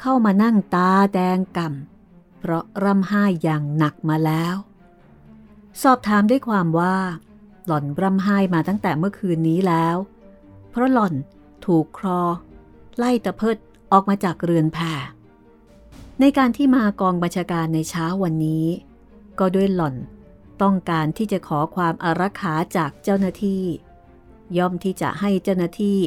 [0.00, 4.54] เข้ามานั่งตาแดงก่ำเพราะร่ำไห้อย่างหนักมาแล้ว
[5.82, 6.96] สอบถามด้วยความว่า
[7.66, 9.96] หล่อนร่ำไห้มาตั้งแต่เมื่อคืนนี้แล้ว
[10.70, 11.14] เพราะหล่อน
[11.66, 12.20] ถูกครอ
[12.98, 13.56] ไล่ตะเพิด
[13.92, 14.78] ออกมาจากเรือนแพ
[16.20, 18.66] ในการที่มากองบัญชาการในเช้าวันนี้
[19.38, 19.96] ก็ด้วยหล่อน
[20.62, 23.64] ต้องการที่จะขอความอารักขาจากเจ้าหน้าที่
[24.58, 25.98] ย่อมที่จะให้เจ้าหน้าที่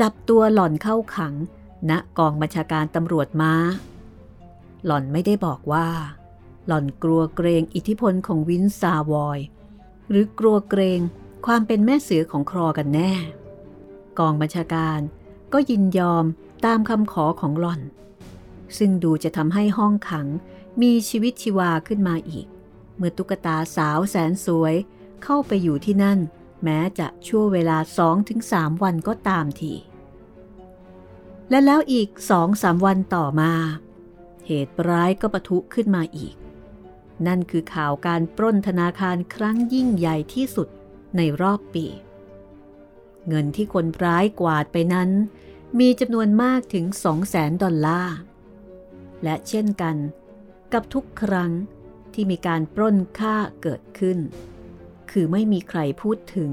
[0.00, 1.34] จับตัวหล่อนเข้าขัง
[1.90, 3.52] ณกองบัญชาการตำรวจมา้า
[4.84, 5.88] หล่อนไม่ได้บอกว่า
[6.66, 9.38] หล่อนกลัวเกรงอิทธิพลของวินซาวอย
[10.08, 11.00] หรือกลัวเกรง
[11.46, 13.12] ความเป็นแม่เสือของครอกันแน่
[14.18, 15.00] กองบัญชาการ
[15.52, 16.24] ก็ยินยอม
[16.66, 17.80] ตามคำขอของหล่อน
[18.78, 20.26] ซึ่งดูจะทำให้ห้องขัง
[20.82, 22.46] มีชีวิตชีวาขึ้นมาอีก
[22.96, 24.74] เมื่อตุ๊กตาสาวแสนสวย
[25.24, 26.18] เข้าไปอยู่ที่นั่น
[26.64, 29.72] แม้จะชั่วเวลาสองถึงสามวันก็ตามที
[31.50, 33.52] และแล้วอีกสองสามวันต่อมา
[34.46, 36.34] เหตุร้ายก็ปะทุขึ้นมาอีก
[37.26, 40.68] นั่นคือข่าวการปล้นธนาคารครั้งยิ่งใหญ่ที่สุด
[41.16, 41.86] ในรอบปี
[43.28, 45.10] เงินที่คนร้ายกวาดไปนั้น
[45.80, 46.84] มีจำนวนมากถึง
[47.24, 48.16] 200,000 ดอลลาร์
[49.22, 49.96] และเช่นกัน
[50.72, 51.52] กับทุกครั้ง
[52.14, 54.18] ที่มีการปล้นค่าเกิดขึ้น
[55.10, 56.50] คือไม่มีใครพูดถึง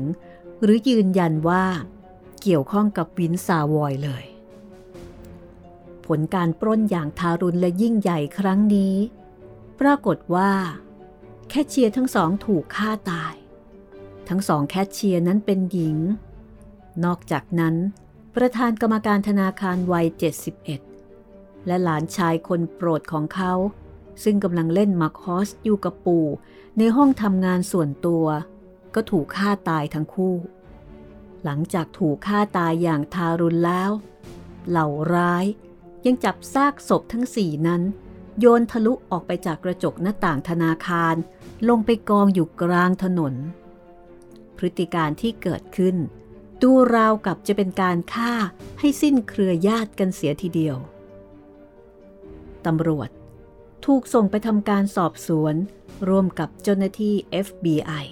[0.62, 1.66] หรือยืนยันว่า
[2.42, 4.26] เกี่ยวข้องกับวินซาวอยเลย
[6.06, 8.96] ผลการปล้นอย่างทารุณและยิ่งใหญ่ครั้งนี้
[9.82, 10.52] ปรากฏว่า
[11.50, 13.36] แคชเชียร์ทั้งสองถูกฆ่าตาย
[14.30, 15.98] ทั้งสองแคชเชียร์นั้นเป็นหญิง
[17.06, 17.76] นอกจากนั้น
[18.36, 20.08] ประธานกรรมการธนาคารวัย
[20.88, 23.54] 71 และหลานชายคนโปรดของเขา
[24.24, 26.28] ซึ่งกำลังเล่นมาคอสอยู่กับปู่
[26.78, 28.26] ในห้องทำงานส่วนตัว
[28.96, 30.36] ก็ถูกฆ่าตายทั้งคู่
[31.44, 33.92] หลังจากถูกฆ่าตายอย่างทารุณแล้ว
[34.70, 35.46] เหล่าร้าย
[36.06, 37.82] ยังจับซากศพทั้งสี่นั้น
[38.40, 41.16] โยนทะลุออกไปจากกระจกหน้าต่างธนาคาร
[41.70, 43.34] ลงไปกองอยู่กลางถนน
[44.58, 45.96] พฤติการที่เกิดขึ้น
[46.62, 48.34] ดูราวกับจะเป็นการฆ่า
[48.80, 50.78] ให้สิ้นเครือญาติกันเสียทีเดียว
[52.66, 53.10] ตำรวจ
[53.86, 55.56] ถูกส่งไปทำการสอบสวน
[56.08, 57.14] ร่วมกับเจ้าหน้าที่
[57.46, 58.06] FBI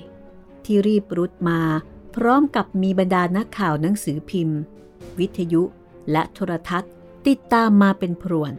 [0.66, 1.62] ที่รีบรุดมา
[2.16, 4.60] พร้อมกับมีบรรดานักข่าวหนังสือพิมพ์
[5.20, 5.64] วิทยุ
[6.12, 6.92] และโทรทัศน์
[7.28, 8.54] ติดตามมาเป็นพรวน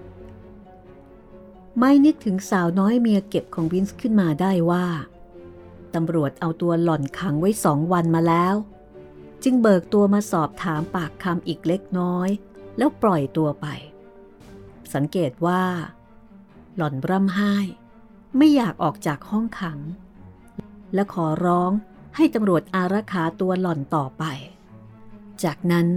[1.78, 4.86] ไม่นึกถึงสาวน้อยเมียเก็บของวินส์ขึ้นมาได้ว่า
[5.94, 8.54] ตำรวจเอาตัวหล่อนขังไว้สองวันมาแล้ว
[9.44, 12.28] จึงเบิกตัวมาสอบถามปากคำอีกเล็กน้อย
[12.78, 13.66] แล้วปล่อยตัวไป
[14.94, 15.62] สังเกตว่า
[16.76, 17.54] หล่อนร่ำไห้
[18.36, 19.78] ไม่อยากออกจากห้องขัง
[20.94, 21.70] และขอร้อง
[22.16, 24.24] ให้ตำรวจอารักขาตัวหล่อนต่อไป
[25.44, 25.88] จากนั้น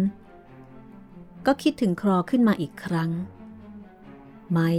[1.45, 3.09] ก็คิดถึงครอขึ้นมาอีกครั้ง
[4.51, 4.69] ไม้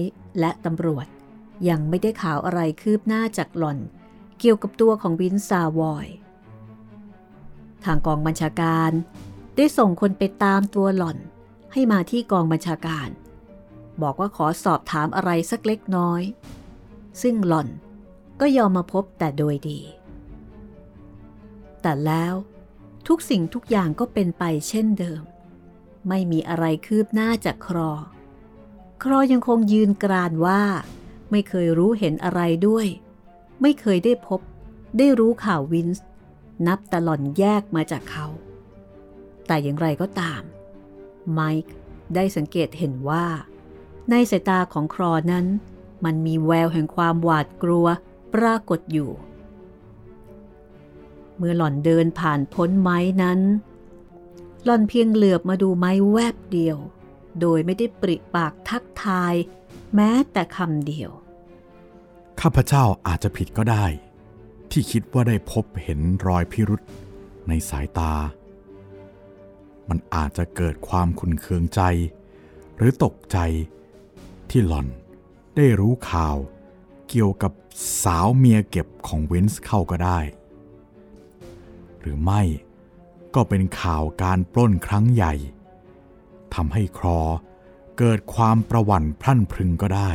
[0.41, 1.07] และตำรวจ
[1.69, 3.79] ยังไม่ได้ข่าวอะไรคืบหน้าจากหล่อน
[4.39, 6.07] เกี่ยวกับตัวของวินซาวอย
[7.85, 8.91] ทางกองบัญชาการ
[9.57, 11.19] ได้ส่งคนไปตามตัวหล่อน
[11.73, 13.09] ให้มาที่กองบัญชาการ
[14.03, 16.23] บอกว่าขอสอบถามอะไรสักเล็กน้อย
[17.23, 17.69] ซึ่งหล่อน
[18.41, 19.81] ก็ยอมมาพบแต่โดยดี
[21.83, 22.35] แต่แล้ว
[23.09, 25.23] ทุกสิ่งทุกอย่างก็เป็นไปเช่นเดิม
[26.09, 27.93] ไม่มีอะไรคืบหน้าจากครอ
[29.05, 30.63] ครอยังคงยืนกรานว่า
[31.31, 32.87] ไม่เคยรู้เห็นอะไรด้วย
[33.63, 34.41] ไม่เคยได้พบ
[34.99, 36.05] ได้รู้ข่าววินส์
[36.67, 38.27] นับตลอดแยกมาจากเขา
[39.47, 40.43] แต่อย่างไรก็ตาม
[41.33, 41.75] ไมค์
[42.15, 43.27] ได้สังเกตเห็นว่า
[44.11, 45.47] ในสายตาของครอนั้น
[46.05, 47.87] มันมีแววแห่งความหวาดกลัว
[48.35, 49.11] ปรากฏอยู่
[51.37, 53.41] เมื่อหล่อนเดินผ่านพ้นไม้นั้น
[54.65, 56.79] หล่อนเพียงเหลือบมาดูไม้แวบเดียว
[57.41, 59.35] โดยไม่ได้ปริปากทักทาย
[59.95, 61.11] แม้แต่คำเดียว
[62.41, 63.85] ข้าพเจ้าอาจจะผิดก็ได้
[64.71, 66.81] ที่คิดว่าได้พบเห็นรอยพิรุษ
[67.49, 68.13] ในสายตา
[69.89, 71.81] มันอาจจะเกิดความขุนเคืองใจ
[72.77, 73.39] หรือตกใจ
[74.51, 74.89] ที่หล่อน
[75.57, 76.37] ได้รู้ข่าว
[77.09, 77.53] เกี่ยวกับ
[78.03, 80.19] สาวเมียเก็บของวินส์เข้าก็ได้
[82.01, 82.43] หรือไม่
[83.35, 85.35] ก็เป็นข่าวการปล้นครั้งใหญ่
[86.55, 87.21] ทำให้ครอ
[87.99, 90.11] เกิดความประวั่นพรั่นพรึงก็ได้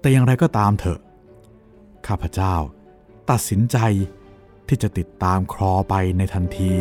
[0.00, 1.00] แต่อย่างไรก็ตามเถอะ
[2.06, 2.54] ข้าพเจ้า
[3.30, 3.76] ตัดสินใจ
[4.68, 6.72] ที่จะติดตามครอไปในทันที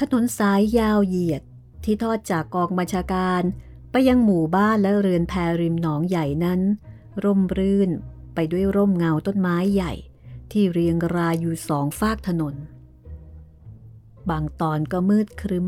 [0.00, 1.42] ถนนสายยาวเหยียด
[1.84, 3.42] ที่ทอดจากกองบัญชาการ
[3.90, 6.60] ไปยังหมู่บ้านและเรือนแพริมหนองใหญ่นั้น
[7.24, 7.90] ร่มรื่น
[8.34, 9.92] ไปด้วยร่มเงาต้นไม้ใหญ่
[10.50, 12.54] ที่เรียงรายอยู่สองฝากถนน
[14.30, 15.66] บางตอนก็มืดครึ้ม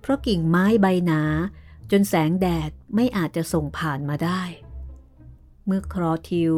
[0.00, 1.22] เพราะกิ่งไม้ใบหนา
[1.90, 4.42] จนแสงแดดไม่อาจจะส่งผ่านมาได้
[5.66, 6.54] เมื่อครอทิว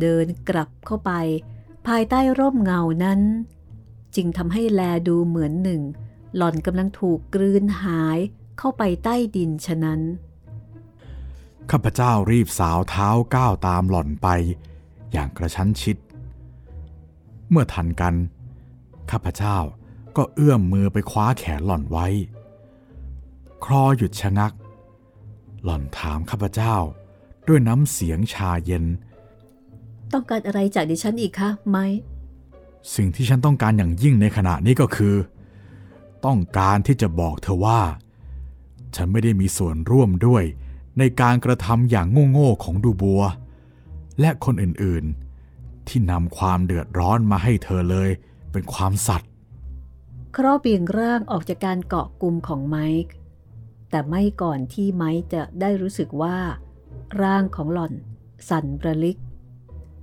[0.00, 1.12] เดินกลับเข้าไป
[1.86, 3.20] ภายใต้ร่มเงานั้น
[4.16, 5.82] จึงทำให้แลดูเหมือนหนึ่ง
[6.36, 8.18] หล่อนกำลังถูกกลืนหาย
[8.58, 10.00] เข้าไปใต้ดินฉะนั้น
[11.70, 14.28] ข้าพเจ้ารีบสาวเท้าก้าวตามหล่อนไป
[15.12, 15.96] อย่างกระชั้นชิด
[17.50, 18.14] เมื่อทันกัน
[19.10, 19.56] ข้าพเจ้า
[20.16, 22.06] ก็เอื้อมมือไปคว้าแขนหล่อนไว้
[23.64, 24.52] ครอหยุดชะงัก
[25.64, 26.74] หล่อนถามข้าพเจ้า
[27.48, 28.84] ด้วยน้ำเสียงชาเย็น
[30.12, 31.78] ต้องการอะไรจากดิฉันอีกคะไหม
[32.94, 35.14] สิ่งที่ฉันต้องการอย่างยิ่งในขณะนี้ก็คือ
[36.26, 37.80] ต้องการที่จะบอกเธอว่า
[38.96, 40.44] ฉันไม่ได้มีส่วนร่วมด้วย
[40.98, 43.22] ในการกระทำอย่างโง่ๆของดูบัว
[44.20, 48.10] และคนอื่นๆ ที่นำความเดือดร้อนมาให้เธอเลย
[48.52, 49.30] เป็นความสัตย์
[50.36, 53.14] ครอเบี่ยงร่างออกจากการเกาะกลุ่มของไมค์
[53.90, 56.38] แต่ไม่ก่อนที่ไมค์จะได้รู้สึกว่า
[57.22, 57.92] ร่างของหล่อน
[58.48, 59.18] สั่นระลิก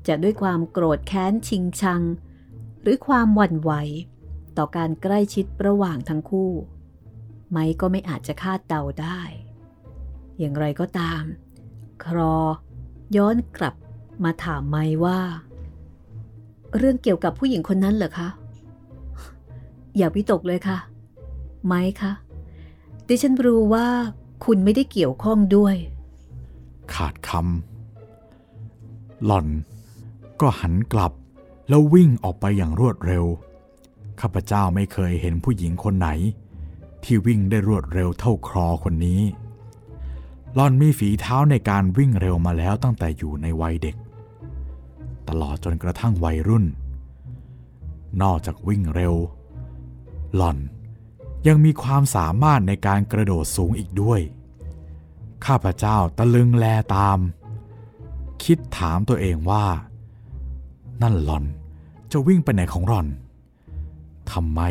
[0.08, 2.02] จะด้วยความโกรธแค้นชิงชัง
[2.82, 3.72] หรือความหวั่นไหว
[4.58, 6.52] ต่อการใกล้ชิดระหว่างทั้งคู่
[7.52, 9.20] ไมค์ก็ไม่อาจจะคาดเดาได้
[10.40, 11.24] อย่างไรก็ตาม
[12.06, 12.36] ครอ
[13.18, 13.76] ย้อนกลับ
[14.24, 15.20] มาถามไมค์ว่า
[16.78, 18.30] เรื่องเกี่ยวกับผู้หญิงคนนั้นเหรอคะ
[19.98, 20.78] อย่าวิตกเลยค่ะ
[21.66, 22.12] ไมค์คะ
[23.08, 23.88] ดิฉันรู้ว่า
[24.46, 25.76] คุณไม่ได้เกี่ยวข้องด้วย
[26.94, 29.48] ขาดคำหล่อน
[30.42, 31.14] ก็หันกลับ
[31.70, 33.26] แล้ววิ่งออกไปอย่างรวดเร็ว
[34.22, 36.10] ข้าพเจ้าไม่เคยเห็นผู้หญิงคนไหน
[37.04, 39.22] ที่วิ่งได้รวดเร็วเท่าครอคนนี้
[40.56, 43.96] หลอนมีฝีเท้าในการวิ่งเร็วมาแล้วตั้งแต่อยู่ในวัยเด็ก
[45.28, 46.66] ตลอดจนกระทั่งวัยรุ่น
[48.22, 49.16] นอกจากวิ่งเร็ว
[50.36, 50.58] หล่อน
[51.48, 54.22] ยังมีความสามารถในการกระโดดสูงอีกด้วย
[55.46, 57.20] ข้าพเจ้าตะลึงแลตาม
[58.44, 59.66] คิดถามตัวเองว่า
[61.02, 61.46] นั่นหล่อน
[62.12, 63.08] จะวิ่งไปไหนของหล่อน
[64.32, 64.62] ทำไม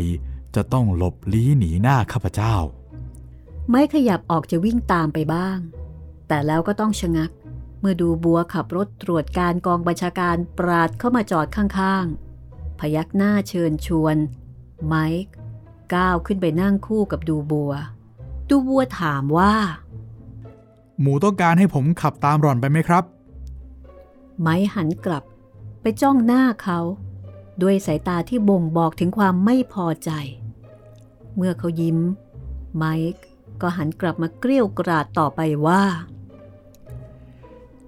[0.55, 2.55] จะต้องหลบลี้หนีหน้าข้าพเจ้า
[3.71, 5.59] ไม่ขยับออกจะวิ่งตามไปบ้าง
[6.29, 7.31] แต่แล้วก็ต้องชะงัก
[7.81, 14.17] เมื่อดูบัวขับรถตรวจการกองบัญชาการปราดเข้ามาจอดข้างๆ พยักหน้าเชิญชวน
[14.87, 15.25] ไมค์
[15.95, 17.73] ก้าวขึ้นไปนั่งคู่กับดูบัว
[18.51, 19.55] ดูบัวถามว่า
[21.01, 23.05] หมูต้องการให้ผมขับตามหล่อนไปไหมครับ
[24.41, 25.25] ไม้หันกลับ
[25.81, 26.79] ไปจ้องหน้าเขา
[27.63, 30.11] ด้วยสายตาที่บ่งบอกถึงความไม่พอใจ
[31.37, 31.99] เมื่อเขายิ้ม
[32.77, 33.25] ไมค์
[33.61, 35.83] ก็หันกลับมาเกลี้ยวกราดต่อไปว่า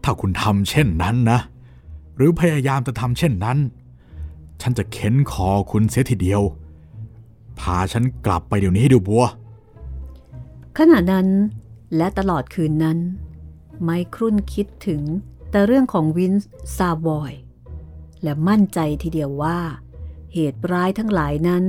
[0.02, 1.38] ถ้าคุณทำเช่นนั้นนะ
[2.16, 3.58] หรือพยายามจะทำเช่นนั้น
[4.60, 6.42] ฉันจะเค้นคอคุณเสียทีเดียว
[7.60, 9.24] พาฉันกลับไปเดี๋ยวนี้ดูบัว
[10.78, 11.28] ขณะนั้น
[11.96, 12.98] และตลอดคืนนั้น
[13.82, 15.02] ไมค์ครุ่นคิดถึง
[15.50, 17.32] แต่เรื่องของวินส์ซาวอย
[18.22, 19.58] และมั่นใจทีเดียวว่า
[20.32, 21.64] เหตุร้ายทั้งหลายนั้น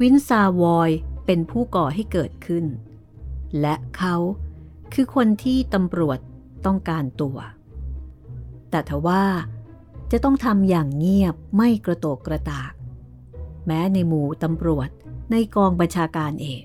[0.00, 0.90] วินส์ซาวอย
[1.26, 2.64] เป็นผู้ก่อให้เกิดขึ้น
[3.60, 4.16] และเขา
[4.92, 6.18] คือคนที่ตำรวจ
[6.66, 7.38] ต้องการตัว
[8.70, 9.24] แต่ทว่า
[10.10, 12.72] จะต้องทำอย่างเงียบไม่กระโตกกระตาก
[13.66, 14.88] แม้ในหมู่ตำรวจ
[15.30, 16.62] ในกองบัญชาการเอง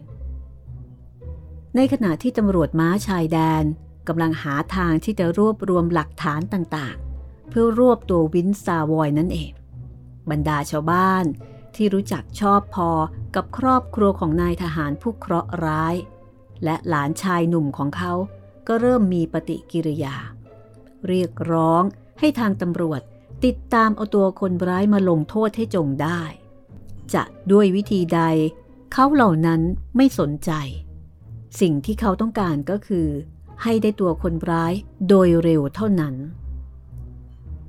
[1.75, 3.63] ในขณะที่ตำรวจม้าชายแดน
[4.07, 9.51] กำลังหาทางที่จะรวบรวมหลักฐานต่างๆ เพื่อรวบตัววินซาวอยนั่นเอง
[10.29, 11.25] บรรดาชาวบ้าน
[11.75, 12.89] ที่รู้จักชอบพอ
[13.35, 15.95] กับครอบครัวของนายทหารผู้เคราะห์ร้าย
[16.63, 18.13] และหลานชายหนุ่มของเขา
[18.67, 20.15] ก็เริ่มมีปฏิกิริยา
[21.07, 21.83] เรียกร้อง
[22.19, 23.01] ให้ทางตำรวจ
[23.45, 26.21] ติดตามเอาตัวคนร้ายมาลงโทษให้จงได้
[27.13, 28.21] จะด้วยวิธีใด
[28.93, 29.61] เขาเหล่านั้น
[29.95, 30.51] ไม่สนใจ
[31.61, 33.07] สิ่งที่เขาต้องการก็คือ
[33.63, 34.73] ให้ได้ตัวคนร้าย
[35.09, 36.15] โดยเร็วเท่านั้น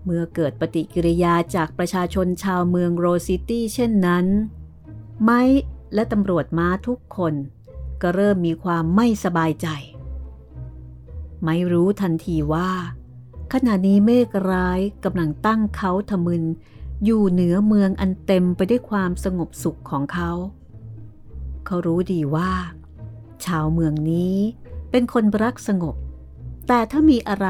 [0.04, 4.26] เมื่อเกิดปฏิกิริยาจากประชาชนชาวเมืองโรซิตี้เช่นนั้น
[5.22, 5.42] ไม้
[5.94, 7.34] และตำรวจม้าทุกคน
[8.02, 9.68] ก็เริ่มมีความไม่สบายใจ
[11.44, 12.70] ไม่รู้ทันทีว่า
[13.52, 16.44] ขณะนี้เมฆร้ายกำลังตั้งเขาทะมึน
[17.04, 20.30] อยู่เหนือเมืองอันเต็มไปด้วยความสงบสุขของเขา
[21.66, 22.52] เขารู้ดีว่า
[23.44, 24.36] ชาวเมืองนี้
[24.90, 25.96] เป็นคนรักสงบ
[26.68, 27.48] แต่ถ้ามีอะไร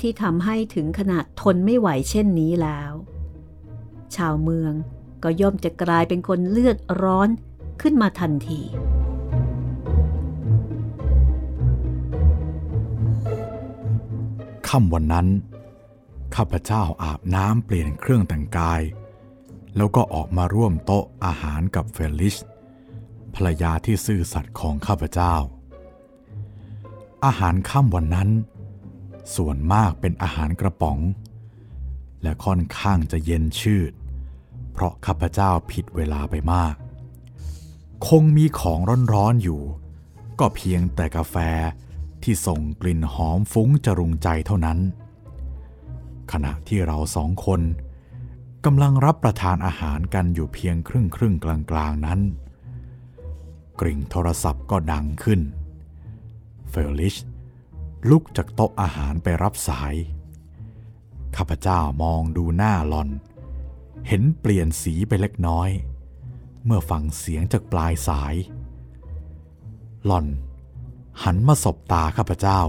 [0.00, 2.92] ที่ทำให้ถึงขนาดทนไม่ไหวเช่นนี้แล้ว
[4.16, 4.72] ชาวเมือง
[5.22, 7.28] ก็ย่อมจะกลายเป็นคนเลือดร้อน
[7.80, 8.60] ขึ้นมาทันที
[14.68, 15.26] ค่ำวันนั้น
[16.34, 18.80] ข้าพเจ้าอาบน้ำเปลี่ยนเครื่องแต่งกาย
[19.76, 22.36] แล้วก็ออกมาร่วมโต๊ะอาหารกับเฟลิช
[23.34, 25.34] ภรรยาที่ซื่อสัตย์ของข้าพเจ้า
[27.24, 28.28] อาหารค่ำวันนั้น
[29.34, 30.98] ส่วนมากเป็นอาหารกระป๋อง
[32.22, 33.92] และค่อนข้างจะเย็นชืด
[34.72, 36.74] เพราะข้าพเจ้าผิดเวลาไปมาก
[38.08, 38.78] คงมีของ
[39.14, 39.60] ร้อนๆอยู่
[40.38, 41.36] ก็เพียงแต่กาแฟ
[42.22, 44.78] ที่ส่งกลิ่นหอมฟุ้งจรุงใจเท่านั้น
[46.32, 47.60] ขณะที่เราสองคน
[48.64, 52.20] กำลังรับประทานอาหารกันอยู่เพียงครึ่งครึ่งกลางกลางนั้น
[53.80, 55.40] กริ่งโทรศัพท์ก็ดังขึ้น
[56.70, 57.16] เฟลลิช
[58.10, 59.94] ลุกจากโต๊ะอาหารไปรับสาย
[61.36, 63.08] ข้าพเจ้ามองดูหน้าลอน
[64.08, 65.70] เห็นเปลี่ยนสีไปเล็กน้อย
[66.64, 68.34] เมื่อฟังเสียงจากปลายสาย
[70.06, 70.26] หลอน
[71.22, 72.60] หันมาสบตาข้าพเจ้า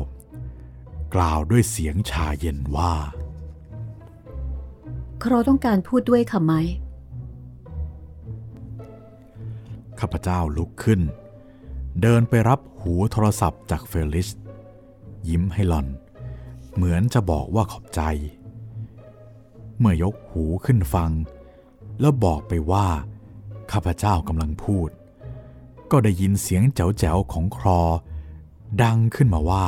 [1.16, 2.94] กล่าวด้วยเสียงชาเย็นว่า
[5.24, 6.54] ครอต้องการพูดด้วยค่ะไหม
[10.00, 11.02] ข้าพเจ้าลุกขึ้น
[12.02, 14.30] เดินไปรับหูโทรศัพท์จากเฟลิส
[15.30, 15.88] ยิ้มให้หลอน
[16.74, 18.02] เหมือนจะบอกว่าขอบใจ
[19.78, 21.12] เมื่อยกหูขึ้นฟัง
[22.00, 22.88] แล้วบอกไปว่า
[23.72, 24.90] ข้าพเจ้ากำลังพูด
[25.92, 27.82] ก็ได้ยินเสียงแจ๋วๆของครอ
[28.84, 29.66] ดังขึ้นมาว่า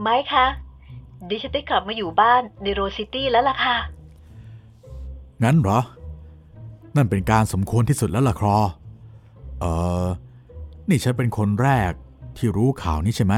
[0.00, 0.46] ไม้คะ
[1.28, 3.76] ดิฉันได้กลับมาอยู่บ้านในโรซิตี้แล้วล่ะค่ะ
[5.42, 5.80] งั้นเหรอ
[6.96, 8.58] นั่นเป็นการสมควรที่สุดแล้วล่ะครอ
[9.60, 9.64] เอ
[10.04, 10.06] อ
[10.88, 11.92] นี่ฉันเป็นคนแรก
[12.36, 13.34] ที่รู้ข่าวนี้ใช่ไหม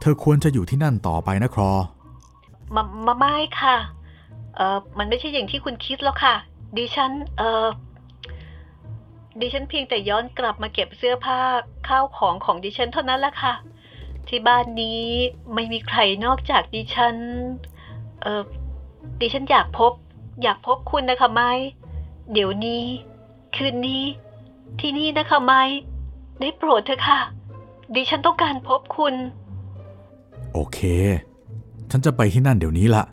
[0.00, 1.72] เธอควรจะอยู่ที่นั่นต่อไปนะครอ
[2.74, 3.76] มามาไม่ค่ะ
[4.56, 6.34] เออมันไม่ใช่อย่างที่คุณคิดแล้วค่ะ
[6.76, 7.66] ดิฉัน เออ
[9.40, 11.40] ดิฉันเพียงแต่ย้อนกลับมาเก็บเสื้อผ้า
[11.88, 13.54] ข้าวของของดิฉันเท่านั้นละค่ะ
[14.28, 15.02] ที่บ้านนี้
[15.54, 17.16] ไม่มีใครนอกจากดิฉัน
[18.22, 18.42] เออ
[19.20, 19.92] ดิฉันอยากพบ
[20.42, 21.50] อยากพบคุณนะคะไม้
[22.32, 22.84] เดี๋ยวนี้
[23.56, 24.04] คืนนี้
[24.80, 25.62] ที่นี่นะคะไม้
[26.40, 27.20] ได้โปรดเถอะค่ะ
[27.94, 29.14] ดิฉันต้องการพบคุณ
[30.58, 30.80] โอเค
[31.90, 33.04] ฉันจะไปที่นั่นเดี๋ยวนี้ละ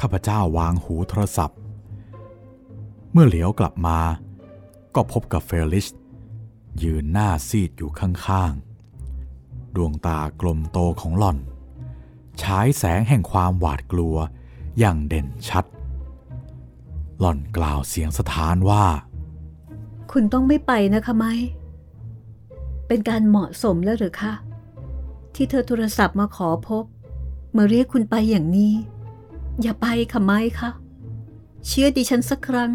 [0.00, 1.58] ข้าพเจ้าวางหูโทรศัพท์
[3.12, 3.98] เมื่อเหลียวกลับมา
[4.94, 5.86] ก็พบกับเฟลิช
[6.82, 11.38] ยืนหน้าซีดอยู่ข้างๆ ดวงตากลมโตของหล่อน
[12.42, 14.16] ฉายแสงแห่งความหวาดกลัว
[14.78, 15.64] อย่างเด่นชัด
[17.20, 18.84] หล่อนกล่าวเสียงสถานว่า
[20.12, 21.26] คุณต้องไม่ไปนะคะไม
[22.88, 24.34] เป็นการเหมาะสมแล้วหรือคะ
[25.36, 26.84] ที่เธอโทรศัพท์มาขอพบ
[27.56, 28.74] มาเรียกคุณไปอย่างนี้
[29.62, 30.70] อย่าไปค่ะไมคะ
[31.66, 32.70] เชื่อดิฉันสักครั้ง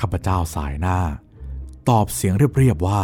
[0.00, 0.98] ข้าพเจ้าสายหน้า
[1.88, 3.02] ตอบเสียงเรียบๆว่า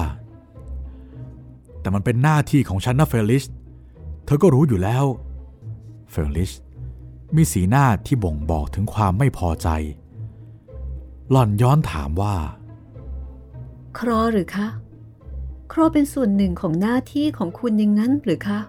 [1.80, 3.44] แต่มันเป็นหน้าที่ของฉันนะเฟลิช
[4.24, 5.04] เธอก็รู้อยู่แล้ว
[6.10, 6.52] เฟลิช
[7.36, 9.68] มีสีหน้าที่บ่งบอกถึงความไม่พอใจ
[11.30, 12.36] หล่อนย้อนถามว่า
[13.98, 14.66] ครอหรือคะ
[15.72, 18.60] ครอเป็นส่วนหนึ่งของหน้าที่ของคุณอย่างนั้นหรือคะ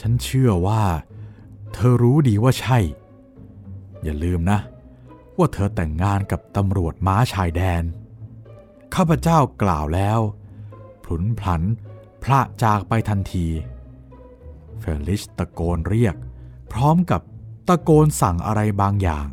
[0.00, 0.82] ฉันเชื่อว่า
[1.72, 2.78] เธอรู้ดีว่าใช่
[4.02, 4.58] อย่าลืมนะ
[5.38, 7.82] ว่าเธอแต่งงานกับตำรวจม้าชายแดน
[8.94, 10.20] ข้าพเจ้ากล่าวแล้ว
[11.02, 11.62] พลุนพลัน
[12.22, 13.46] พระจากไปทันที
[14.78, 16.14] เฟลิชตะโกนเรียก
[16.72, 17.20] พร้อมกับ
[17.68, 19.26] ตะโกนสั่งอะไรบางอย่าง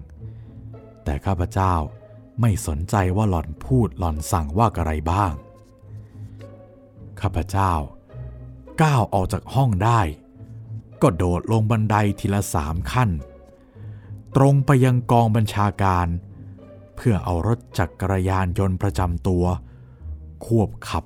[1.03, 1.73] แต่ข้าพเจ้า
[2.41, 5.33] ไม่สนใจว่าหล่อนพูดหล่อนสั่งว่าอะไรบ้าง
[7.21, 7.73] ข้าพเจ้า
[8.81, 10.01] ก้าวออกจากห้องได้
[11.01, 13.09] ก็โดดลงบันไดทีละสามขั้น
[14.35, 16.07] ตรงไปยังกองบัญชาการ
[16.95, 19.45] เพื่อเอารถจักรยานยนต์ประจำตัว
[20.45, 21.03] ควบขับ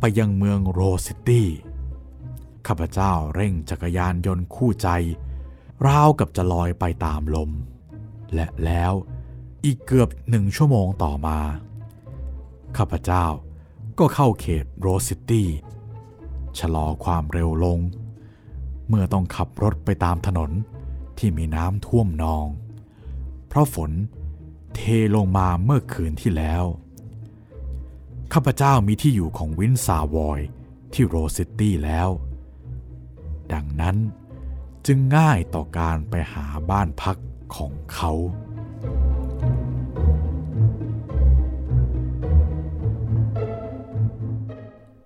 [0.00, 1.48] ไปยังเมืองโรซิตี้
[2.66, 4.88] ข้าพเจ้าเร่งจักรยานยนต์คู่ใจ
[5.86, 7.50] ราวกับจะลอยไปตามลม
[8.34, 8.92] และแล้ว
[9.64, 11.38] อีกเกือบหนึ่งชั่วโมงต่อมา
[12.76, 13.24] ข้าพเจ้า
[13.98, 15.48] ก็เข้าเขตโรซิตี้
[16.58, 17.78] ชะลอความเร็วลง
[18.88, 20.50] เมื่อต้องขับรถไปตามถนน
[21.18, 22.46] ที่มีน้ำท่วมนอง
[23.48, 23.90] เพราะฝน
[24.74, 24.80] เท
[25.16, 26.64] ลงมาเมื่อคืนที่แล้ว
[28.32, 30.40] ข้าพเจ้ามีที่อยู่ของวินซาวอย
[30.92, 32.08] ที่โรซิตี้แล้ว
[33.52, 33.96] ดังนั้น
[34.86, 37.18] จึงง่ายต่อการไปหาบ้านพัก
[37.56, 38.12] ของเขา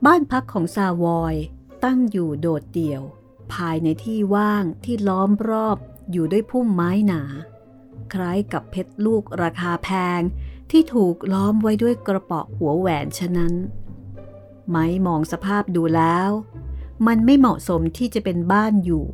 [0.07, 1.35] บ้านพักของซาวอย
[1.85, 3.03] ตั้งอยู่โดดเดี่ยว
[3.53, 5.77] ภายในที่ว่างที่ล้อมรอบ
[6.11, 7.23] อยู่ด้วยพุ่มไม้หนา
[8.13, 9.89] คล้ายกับเพชรลูกราคาแพ
[10.19, 10.21] ง
[10.71, 13.55] ที่ถูกล้อมไว้ด้วยกระเป๋าหัวแหวนฉะนั้น
[14.71, 16.31] ไม้มองสภาพดูแล้ว
[17.07, 19.05] มันไม่เหมาะสมที่จะเป็นบ้านอยู่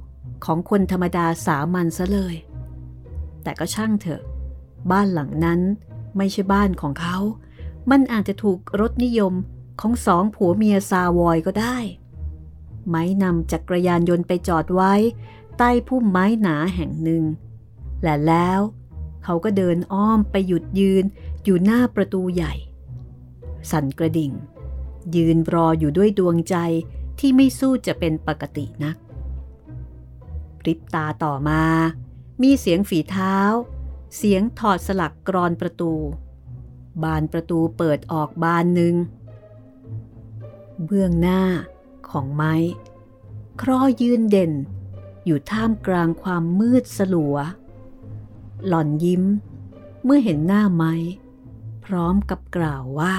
[0.45, 2.34] ของคนธรรมดาสามัญซะเลย
[3.43, 4.22] แต่ก็ช่างเถอะ
[4.90, 5.61] บ้านหลังนั้น
[6.16, 7.16] ไม่ใช่บ้านของเขา
[7.90, 9.34] มันอาจจะถูกรถนิยม
[9.81, 11.77] ของสองผัวเมียซาวอยก็ได้
[12.89, 14.93] ไม้นำจักรยานยนต์ไปจอดไว้
[15.59, 17.25] ใต้พุ่มไม้หนาแห่งหนึ่ง
[18.03, 18.61] และแล้ว
[19.25, 21.05] เขาก็เดินอ้อมไปหยุดยืน
[21.45, 22.55] อยู่หน้าประตูใหญ่
[23.70, 24.33] สั่นกระดิ่ง
[25.16, 26.57] ยืนรออยู่ด้วยดวงใจ
[27.18, 28.97] ที่ไม่สู้จะเป็นปกตินัก
[30.61, 31.62] พริบตาต่อมา
[32.43, 33.37] มีเสียงฝีเท้า
[34.16, 35.93] เสียงถอดสลักกรอนประตู
[37.03, 38.95] บานประตูเปิดออกบานหนึ่ง
[40.85, 41.43] เบื้องหน้า
[42.09, 42.55] ของไม้
[43.61, 44.53] ครอยืนเด่น
[45.24, 47.37] อยู่ท่ามกลางความมืดสลัว
[48.66, 49.24] หล่อนยิ้ม
[50.05, 50.95] เมื่อเห็นหน้าไม้
[51.85, 53.16] พร้อมกับกล่าวว่า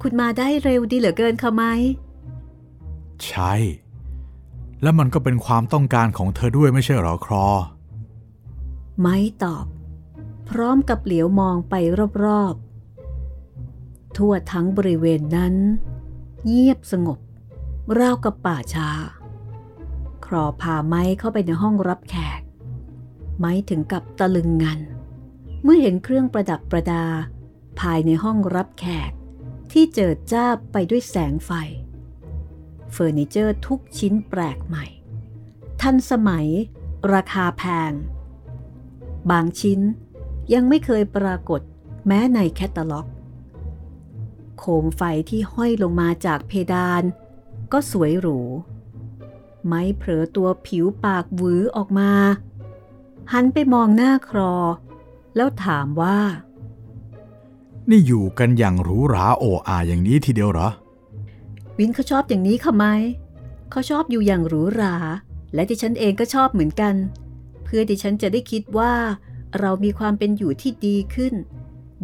[0.00, 1.72] คุณมาได้เร็วดีเหลือเกินค่ะไม้
[3.26, 3.52] ใช่
[4.82, 7.46] และมันก็เป็นความต้องการของเธอด้วยไม่ใช่หรอครอ
[9.00, 9.66] ไม้ตอบ
[10.48, 11.74] พร้อมกับเหลียวมองไป
[12.24, 12.54] รอบ
[14.16, 15.54] ทั่วทั้งบริเวณนั้น
[16.44, 17.18] เงียบสงบ
[17.98, 18.90] ราวกับป่าชา
[20.24, 22.40] ครอพาไม้เข้าไปในห้องรับแขก
[23.38, 24.80] ไม้ถึงกับตะลึงงัน
[25.62, 27.04] เมื่อเห็นเครื่องประดับประดา
[27.80, 29.12] ภายในห้องรับแขก
[29.72, 31.50] ที่เจิดจ้าไปด้วยแสงไฟ
[32.92, 34.86] เฟอร์นิเจอร์ทุกชิ้นแปลกใหม่
[35.80, 36.46] ทันสมัย
[37.14, 37.92] ราคาแพง
[39.30, 39.80] บางชิ้น
[40.52, 41.60] ยังไม่เคยปรากฏ
[42.06, 43.06] แม้ในแคตตาล็อก
[44.58, 47.02] โคมไฟที่ห้อยลงมาจากเพดาน
[47.72, 48.40] ก็สวยหรู
[49.66, 52.12] ไม้เผลอตัวผิวปากหวือออกมา
[53.32, 54.54] หันไปมองหน้าครอ
[55.36, 56.18] แล้วถามว่า
[57.90, 60.68] นี่อยู่กันอย่างหรูหราโอ้อาอย่างนี้ทีเดียวเหรอ
[61.78, 62.84] วินเขาชอบอย่างนี้ค่ะไหม
[63.70, 64.94] เขาชอบอยู่อย่างหรูหรา
[65.54, 66.94] และดิฉันเองก็ชอบเหมือนกัน
[67.64, 68.92] เพื่อดิฉันจะได้คิดว่า
[69.60, 71.34] เรามีความเป็นอยู่ที่ดีขึ้น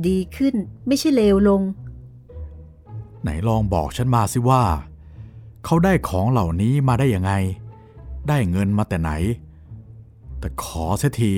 [0.08, 0.54] ดีขึ้น
[0.86, 1.62] ไม่ใช่เลวลง
[3.22, 4.62] ไหนลองบอกฉันมาสิว่า
[5.64, 7.32] เขาได้ของเหล่านี้มาได้ยังไง
[8.28, 9.10] ได้เงินมาแต่ไหน
[10.38, 11.32] แต่ขอเสียที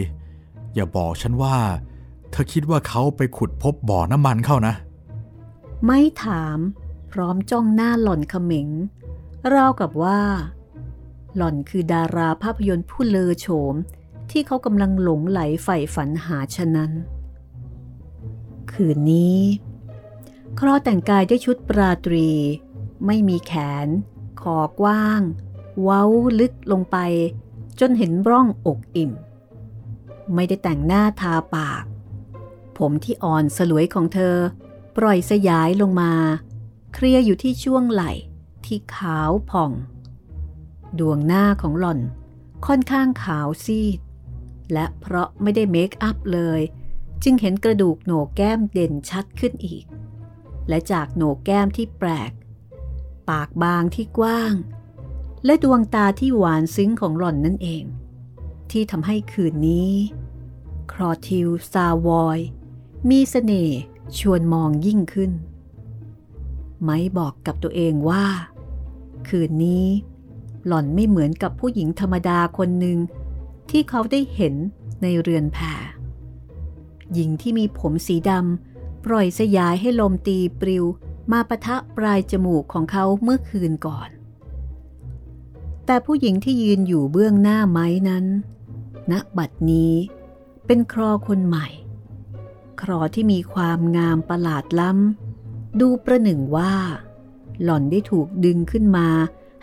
[0.75, 1.57] อย่าบอกฉันว่า
[2.31, 4.75] เธอคิดว่าเขาไปขุดพบบ่อน้ำมันเข้านะ
[5.87, 6.59] ไม่ถาม
[7.13, 8.69] พร้อมจ้องหน้าหล่อนเขม็ง
[9.55, 10.21] ราวกับว่า
[11.37, 13.75] หล่อนคือดาราภาพยนตร์ผู้เลอโฉม
[14.31, 16.91] ที่เขากำลังหลงไหลใฝ่ฝันหาฉะนั้น
[18.73, 19.39] คืนนี้
[20.59, 22.29] ครอแต่งกายด้วยชุดปราตรี
[23.07, 23.53] ไม่มีแข
[23.87, 23.89] น
[24.41, 25.21] คอกว้าง
[25.83, 26.05] เว้า
[26.41, 26.97] ลึกลงไป
[27.81, 29.13] จนเห็นร่องอกอิ่ม
[30.35, 31.85] ไม่ได้แต่งหน้าทาปาก
[32.79, 34.37] ผมที่อ่อนสลวยของเธอ
[34.97, 36.13] ปล่อยสยายลงมา
[36.95, 38.13] เคลียอยู่ที่ช่วงไหล่
[38.65, 39.73] ที่ขาวผ่อง
[40.99, 42.01] ดวงหน้าของหล่อน
[42.67, 43.99] ค่อนข้างขาวซีด
[44.73, 46.61] และเพราะไม่ได้เมคอัพเลย
[47.23, 49.85] จึงเห็นกระดูกโหนกแก้มเด่นชัดขึ้นอีก
[50.69, 52.33] และจากโหนกแก้มที่แปลก
[53.29, 54.55] ปากบางที่กว้าง
[55.45, 57.85] และดวงตาที่หวานซึ้งของหล่อนนั่นเอง
[58.71, 59.93] ที่ทำให้คืนนี้
[60.93, 62.39] ครอทิลซาวอย
[63.09, 63.81] มีสเสน่ห์
[64.19, 65.33] ชวนมองยิ่งขึ้น
[66.83, 68.27] ไม้บอกกับตัวเองว่า
[69.29, 69.87] คืนนี้
[70.67, 72.99] หล่อนไม่เหมือนกับผู้หญิงธรรมดาคนหนึ่ง
[73.71, 74.55] ที่เขาได้เห็น
[75.03, 75.73] ในเรือนแผ่
[77.15, 78.74] หญิงที่มีผมสีดำ
[79.05, 80.85] ปล่อยสยายให้ลมตีปลิว
[81.33, 84.09] มาปะทะปลายจมูกของเขาเมื่อคืนก่อน
[85.87, 88.25] แต่ผู้หญิงที่ยืนอยู่เบื้องหน้าไม้นั้น
[89.11, 89.95] ณบัดนี้
[90.67, 91.69] เป็นครอคนใหม่
[92.81, 96.75] ครอที่มีความงามประหลาดล้ำ ดูประหนึ่งว่า
[97.63, 99.09] หล่อนได้ถูกดึงขึ้นมา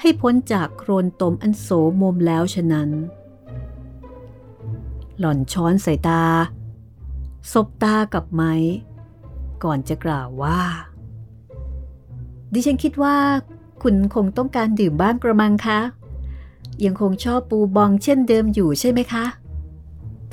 [0.02, 1.68] ให้พ้นจากโครนตมอันโส
[2.02, 2.90] มมแล้วฉะนั้น
[5.20, 6.24] หล่อนช้อนสายตา
[7.52, 8.54] สบตากับไม้
[9.64, 10.62] ก่อนจะกล่าวว่า
[12.54, 13.18] ดิฉันคิดว่า
[13.84, 15.80] คุณคงต้องการดื่มบ้างกระมังคะ
[16.86, 19.26] ยังคงชอบปูบองเช่นเดิมอยู่ใช่ไหมคะ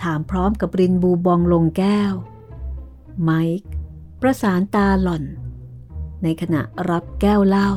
[0.03, 2.13] ถามพร้อมกับรินบูบองลงแก้ว
[3.23, 3.69] ไมค์
[4.21, 5.25] ประสานตาหล่อน
[6.23, 7.71] ในขณะรับแก้วเหล้า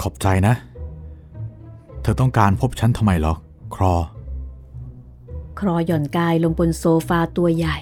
[0.00, 0.54] ขอบใจนะ
[2.02, 3.34] เธอต้องการพบฉันทำไมหรอ
[3.74, 3.94] ครอ
[5.58, 7.78] ครอหย่อนกายลงบนโซฟาตัวใหญ่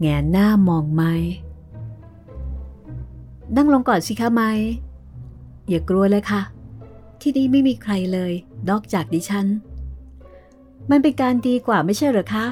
[0.00, 1.12] แงนหน้ามองไม้
[3.56, 4.50] นั่งลงก่อนสิคะไม้
[5.68, 6.42] อย่ากลัวเลยค่ะ
[7.20, 8.32] ที่นี่ไม่มีใครเลย
[8.70, 9.46] นอกจากดิฉัน
[10.90, 12.46] มันเป็นการดีกว่าไม่ใช่หรอคะ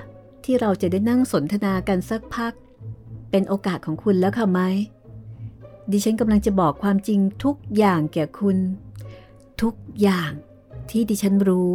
[0.45, 2.53] ที่เราจะได้นั่งสนทนากันสักพัก
[3.31, 4.69] เป็นโอกาสของคุณแล้วค่ะไม้
[5.93, 8.59] ดิฉันกำลังจะบอกความจริงทุกอย่างแก่คุณ
[9.63, 10.31] ทุกอย่าง
[10.91, 11.73] ที่ดิฉันรู้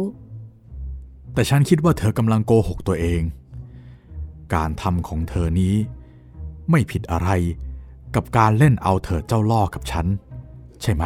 [1.34, 3.22] แต่ฉันคิดว่าเธอกำลังโกหกตัวเอง
[4.54, 5.74] การทำของเธอนี้
[6.70, 7.28] ไม่ผิดอะไร
[8.14, 10.06] กับการเล่นเอาเธอเจ้าล่อกับฉัน
[10.82, 11.04] ใช่ไหม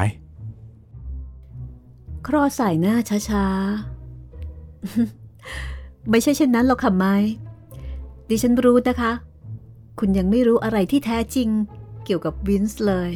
[2.26, 7.14] ครอใส่หน้าช้าๆ ไม่ใช่เช่นนั้นหรอกค่ะไม้
[8.28, 9.12] ดิฉันรู้นะคะ
[9.98, 11.48] คุณยังไม่รู้อะไรที่แท้จริง
[12.04, 13.10] เกี่ยวกับวินส์เลย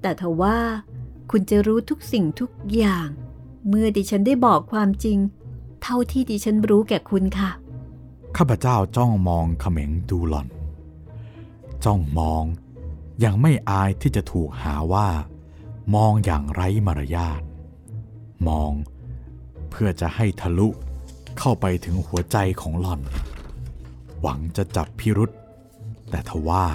[0.00, 0.58] แต่ทว่า
[1.30, 3.08] คุณจะรู้ทุกสิ่งทุกอย่าง
[3.68, 5.18] เมื่อดิฉันได้บอกความจริง
[5.82, 7.50] เท่าที่ดิฉันรู้แก่คุณค่ะ
[8.36, 10.48] ข้าพเจ้าจ้องมองเขม็งดูหล่อน
[11.84, 12.44] จ้องมอง
[13.24, 15.08] ยังไม่อายที่จะถูกหาว่า
[15.94, 17.42] มองอย่างไร้มารยาท
[18.48, 18.72] มอง
[19.70, 20.68] เพื่อจะให้ทะลุ
[21.38, 23.00] เข้าไปถึงหัวใจของหล่อน
[24.20, 25.30] หวังจะจับพิรุษ
[26.10, 26.66] แต่ทว่า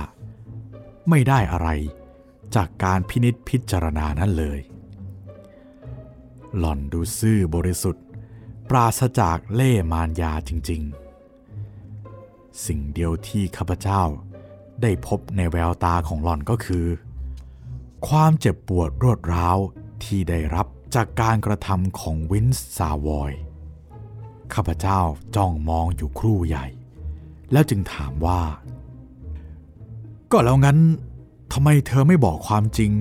[1.10, 1.70] ไม่ได้อะไร
[2.55, 4.60] จากการพินิษพิจารณานั้นเลย
[6.57, 8.05] หล่อนดูซื่อบริสุทธิ์
[8.70, 11.09] ปราศจากเล่มารยาจริง ๆ
[12.66, 14.02] สิ่งเดียวที่ข้าพเจ้า
[14.82, 16.86] ได้พบในแววตาของหล่อนก็คือ
[18.08, 19.58] ความเจ็บปวดรวดร้าว
[20.04, 23.32] ที่ได้รับจากการกระทำของวินส์ซาวอย
[24.54, 25.00] ข้าพเจ้า
[25.36, 26.66] จ้องมองอยู่ครู่ใหญ่
[27.52, 28.41] แล้วจึงถามว่า
[30.32, 30.78] ก็แล้วงั้น
[31.54, 32.91] ทำไมเธอไม่บอกความจริง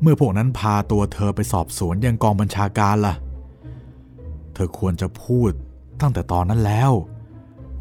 [0.00, 3.14] เมื่อพวกนั้นพาตัวเธอไปสอบสวนยังกองบัญชาการละ่ะ
[4.54, 5.50] เธอควรจะพูด
[6.00, 6.92] ตั้งแต่ตอนนั้นแล้ว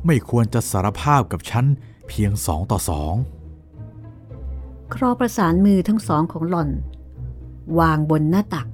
[0.06, 1.66] ไม่ควรจะสารภาพกับฉัน
[2.08, 3.14] เพียงสองต่อสอง
[4.94, 6.70] ครอประสานมือทั้งสองของหล่อน
[7.80, 8.68] วางบนหน้าตัก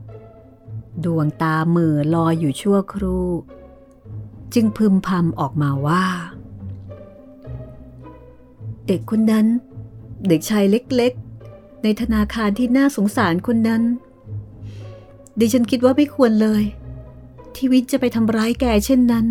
[1.05, 3.27] ดวงตาเมือลอยอยู่ชั่วครู่
[4.53, 6.05] จึงพึมพำออกมาว่า
[8.87, 9.45] เด็กคนนั้น
[10.27, 13.83] เด็กชายเล็กๆ ในธนาคารที่น่าสงสารคนนั้น
[15.39, 16.63] ดิฉันคิดว่าไม่ควรเลย
[17.55, 19.25] ที่วิทจะไปทำร้ายแกเช่นนั้น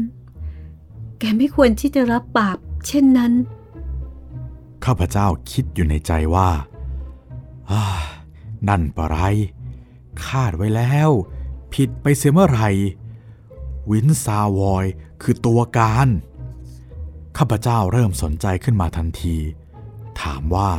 [1.19, 3.33] แกไม่ควรที่จะรับบาปเช่นนั้น
[4.85, 6.51] ข้าพเจ้าคิดอยู่ในใจว่า
[8.69, 9.19] นั่นปะไร
[10.27, 11.11] คาดไว้แล้ว
[11.75, 12.63] ผิดไปเสียเมื่อไร
[13.91, 14.87] วินซาวอย
[15.23, 16.09] คือตัวการ
[17.39, 19.37] ข้าพเจ้าเริ่มสนใจขึ้นมาทันที
[20.21, 20.71] ถามว่า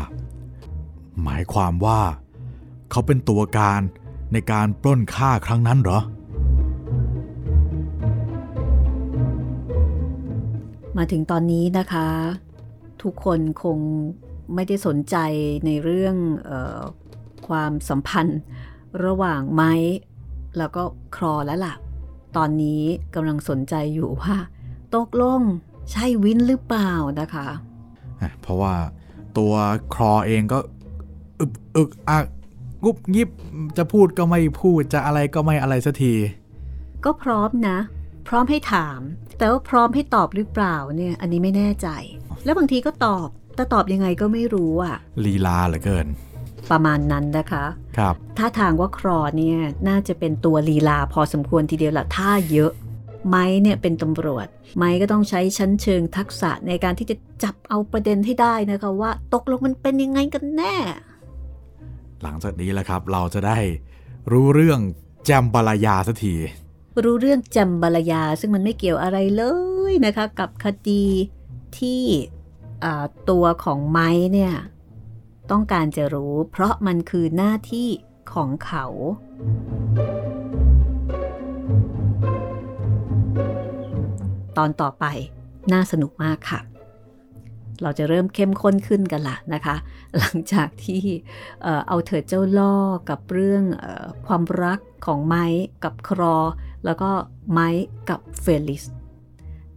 [1.24, 2.02] หมายความว่า
[2.92, 3.82] เขาเป็นตัวการ
[4.34, 6.02] ในการปล้นฆ่าครั้งนั้นเหรอ
[10.98, 12.08] มาถึงตอนนี้นะคะ
[13.04, 13.80] ทุกคนคง
[14.54, 15.16] ไม่ได้สนใจ
[15.66, 16.16] ในเรื่อง
[16.50, 16.82] ออ
[17.48, 18.42] ความสัมพันธ์
[19.06, 19.74] ระหว่างไม้
[20.58, 20.84] แล้วก็
[21.16, 21.76] ครอแล้วล่ะ
[22.38, 22.82] ตอนนี้
[23.16, 24.36] กำลังสนใจอยู่ว่า
[24.96, 25.42] ตกลง
[25.92, 27.48] ใช่วินหรือเปล่านะคะ
[28.42, 28.74] เพราะว่า
[29.38, 29.54] ตัว
[29.94, 30.60] ครอเองก็
[31.40, 32.26] อึบอึกอัก
[32.84, 33.30] กุบยิบ
[33.78, 36.14] จะพูดก็ไม่พูดจะอะไรก็ไม่อะไรสักที
[37.06, 37.78] ก็พร้อมนะ
[38.28, 39.00] พร้อมให้ถาม
[39.38, 41.88] แต่ว่าพร้อมให้ตอบหรือเปล่าเนี่ยอันนี้ไม่แน่ใจ
[42.46, 46.08] แล้วบางทีก็ตอบ แต่ตอบยังไงก็ไม่รู้อะลีลาเหลือเกิน
[46.72, 47.66] ประมาณนั้นนะคะ
[47.98, 52.72] ครับถ้าทางว่าครอเนี่ยน่าจะเป็นตัวลีลาพอสมควรทีเดียวละท่าเยอะ
[53.28, 54.48] ไม้เนี่ยเป็นตำรวจ
[54.78, 60.76] ไม้ก็ต้องใช้ชั้นเชิงทักษะในการที่จะจับเอาประเด็นให้ได้นะคะว่าตกลงมันเป็นยังไงกันแน่
[62.24, 63.58] หลังจากนี้แหละครับ เราจะได้
[64.32, 64.80] รู้เรื่อง
[65.26, 66.34] แจมบาลายาสักที
[67.06, 69.44] รู้เรื่องจำบาลยา ซึ่งมันไม่เกี่ยวอะไรเล
[69.92, 71.06] ยนะคะ กับคดี
[71.80, 72.04] ที่
[73.30, 74.54] ตัวของไม้เนี่ย
[75.52, 77.90] ต้องการจะรู้ เพราะมันคือหน้าที่
[78.34, 78.86] ของเขา
[84.58, 85.06] ตอนต่อไป
[85.74, 86.60] น่าสนุกมากค่ะ
[87.84, 89.76] เราจะเริ่มเข้มข้นขึ้นกันละนะคะ
[90.18, 91.04] หลังจากที่
[91.62, 92.76] เเอาเถิดเจ้าล่อ
[93.10, 93.86] กับเรื่องอ
[94.28, 95.46] ความรักของไม้
[95.84, 96.36] กับครอ
[96.86, 97.10] แล้วก็
[97.52, 97.68] ไม้
[98.10, 98.84] กับเฟลิส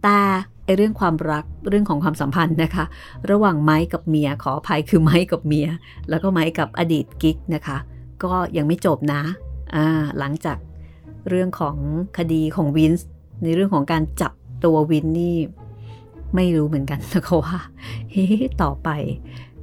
[0.03, 0.19] แต่
[0.65, 2.85] ไอเรื่องความรักเรื่องของความสัมพันธ์นะคะ
[3.31, 5.67] ระหว่างไม้กับเมียขออภัยคือไม้กับเมีย
[6.09, 7.77] แล้วก็ไม้กับอดีตกิ๊กนะคะ
[8.23, 9.21] ก็ยังไม่จบนะ
[9.75, 9.85] อ่า
[10.19, 10.57] หลังจาก
[11.29, 11.75] เรื่องของ
[12.17, 13.07] คดีของวินส์
[13.43, 14.33] ในเรื่องของการจับ
[14.63, 15.35] ตัววินนี่
[16.35, 17.59] ไม่รู้เหมือนกันนะคะว่า
[18.11, 18.25] เฮ้
[18.63, 18.89] ต่อไป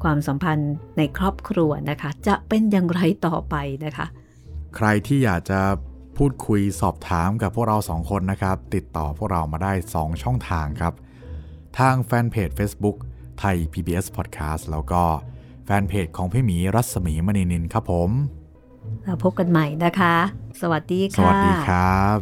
[0.02, 4.06] ความสัมพันธ์ในครอบครัวนะคะ จะเป็นอย่างไรต่อไปนะคะ
[4.76, 5.60] ใครที่อยากจะ
[6.18, 10.94] พูดคุยสอบถามกับพวกเราสองคนนะครับ ติดต่อพวกเรามาได้ 2 ช่องทางครับ
[11.78, 12.96] ทางแฟนเพจ Facebook
[13.38, 15.02] ไทย PBS Podcast แล้วก็
[15.64, 18.10] แฟนเพจของพี่หมีรัศมีมณีนินครับผม
[19.04, 20.16] เราพบกันใหม่นะคะ
[20.60, 22.18] สวัสดีค่ะ สวัสดีครับ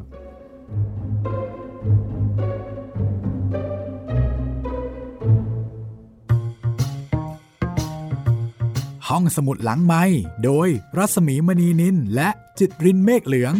[9.08, 10.04] ห้องสมุดหลังไม้
[10.44, 10.68] โดย
[10.98, 12.28] รัศมีมณีนินและ
[12.58, 13.54] จิตรินเมฆเหลือง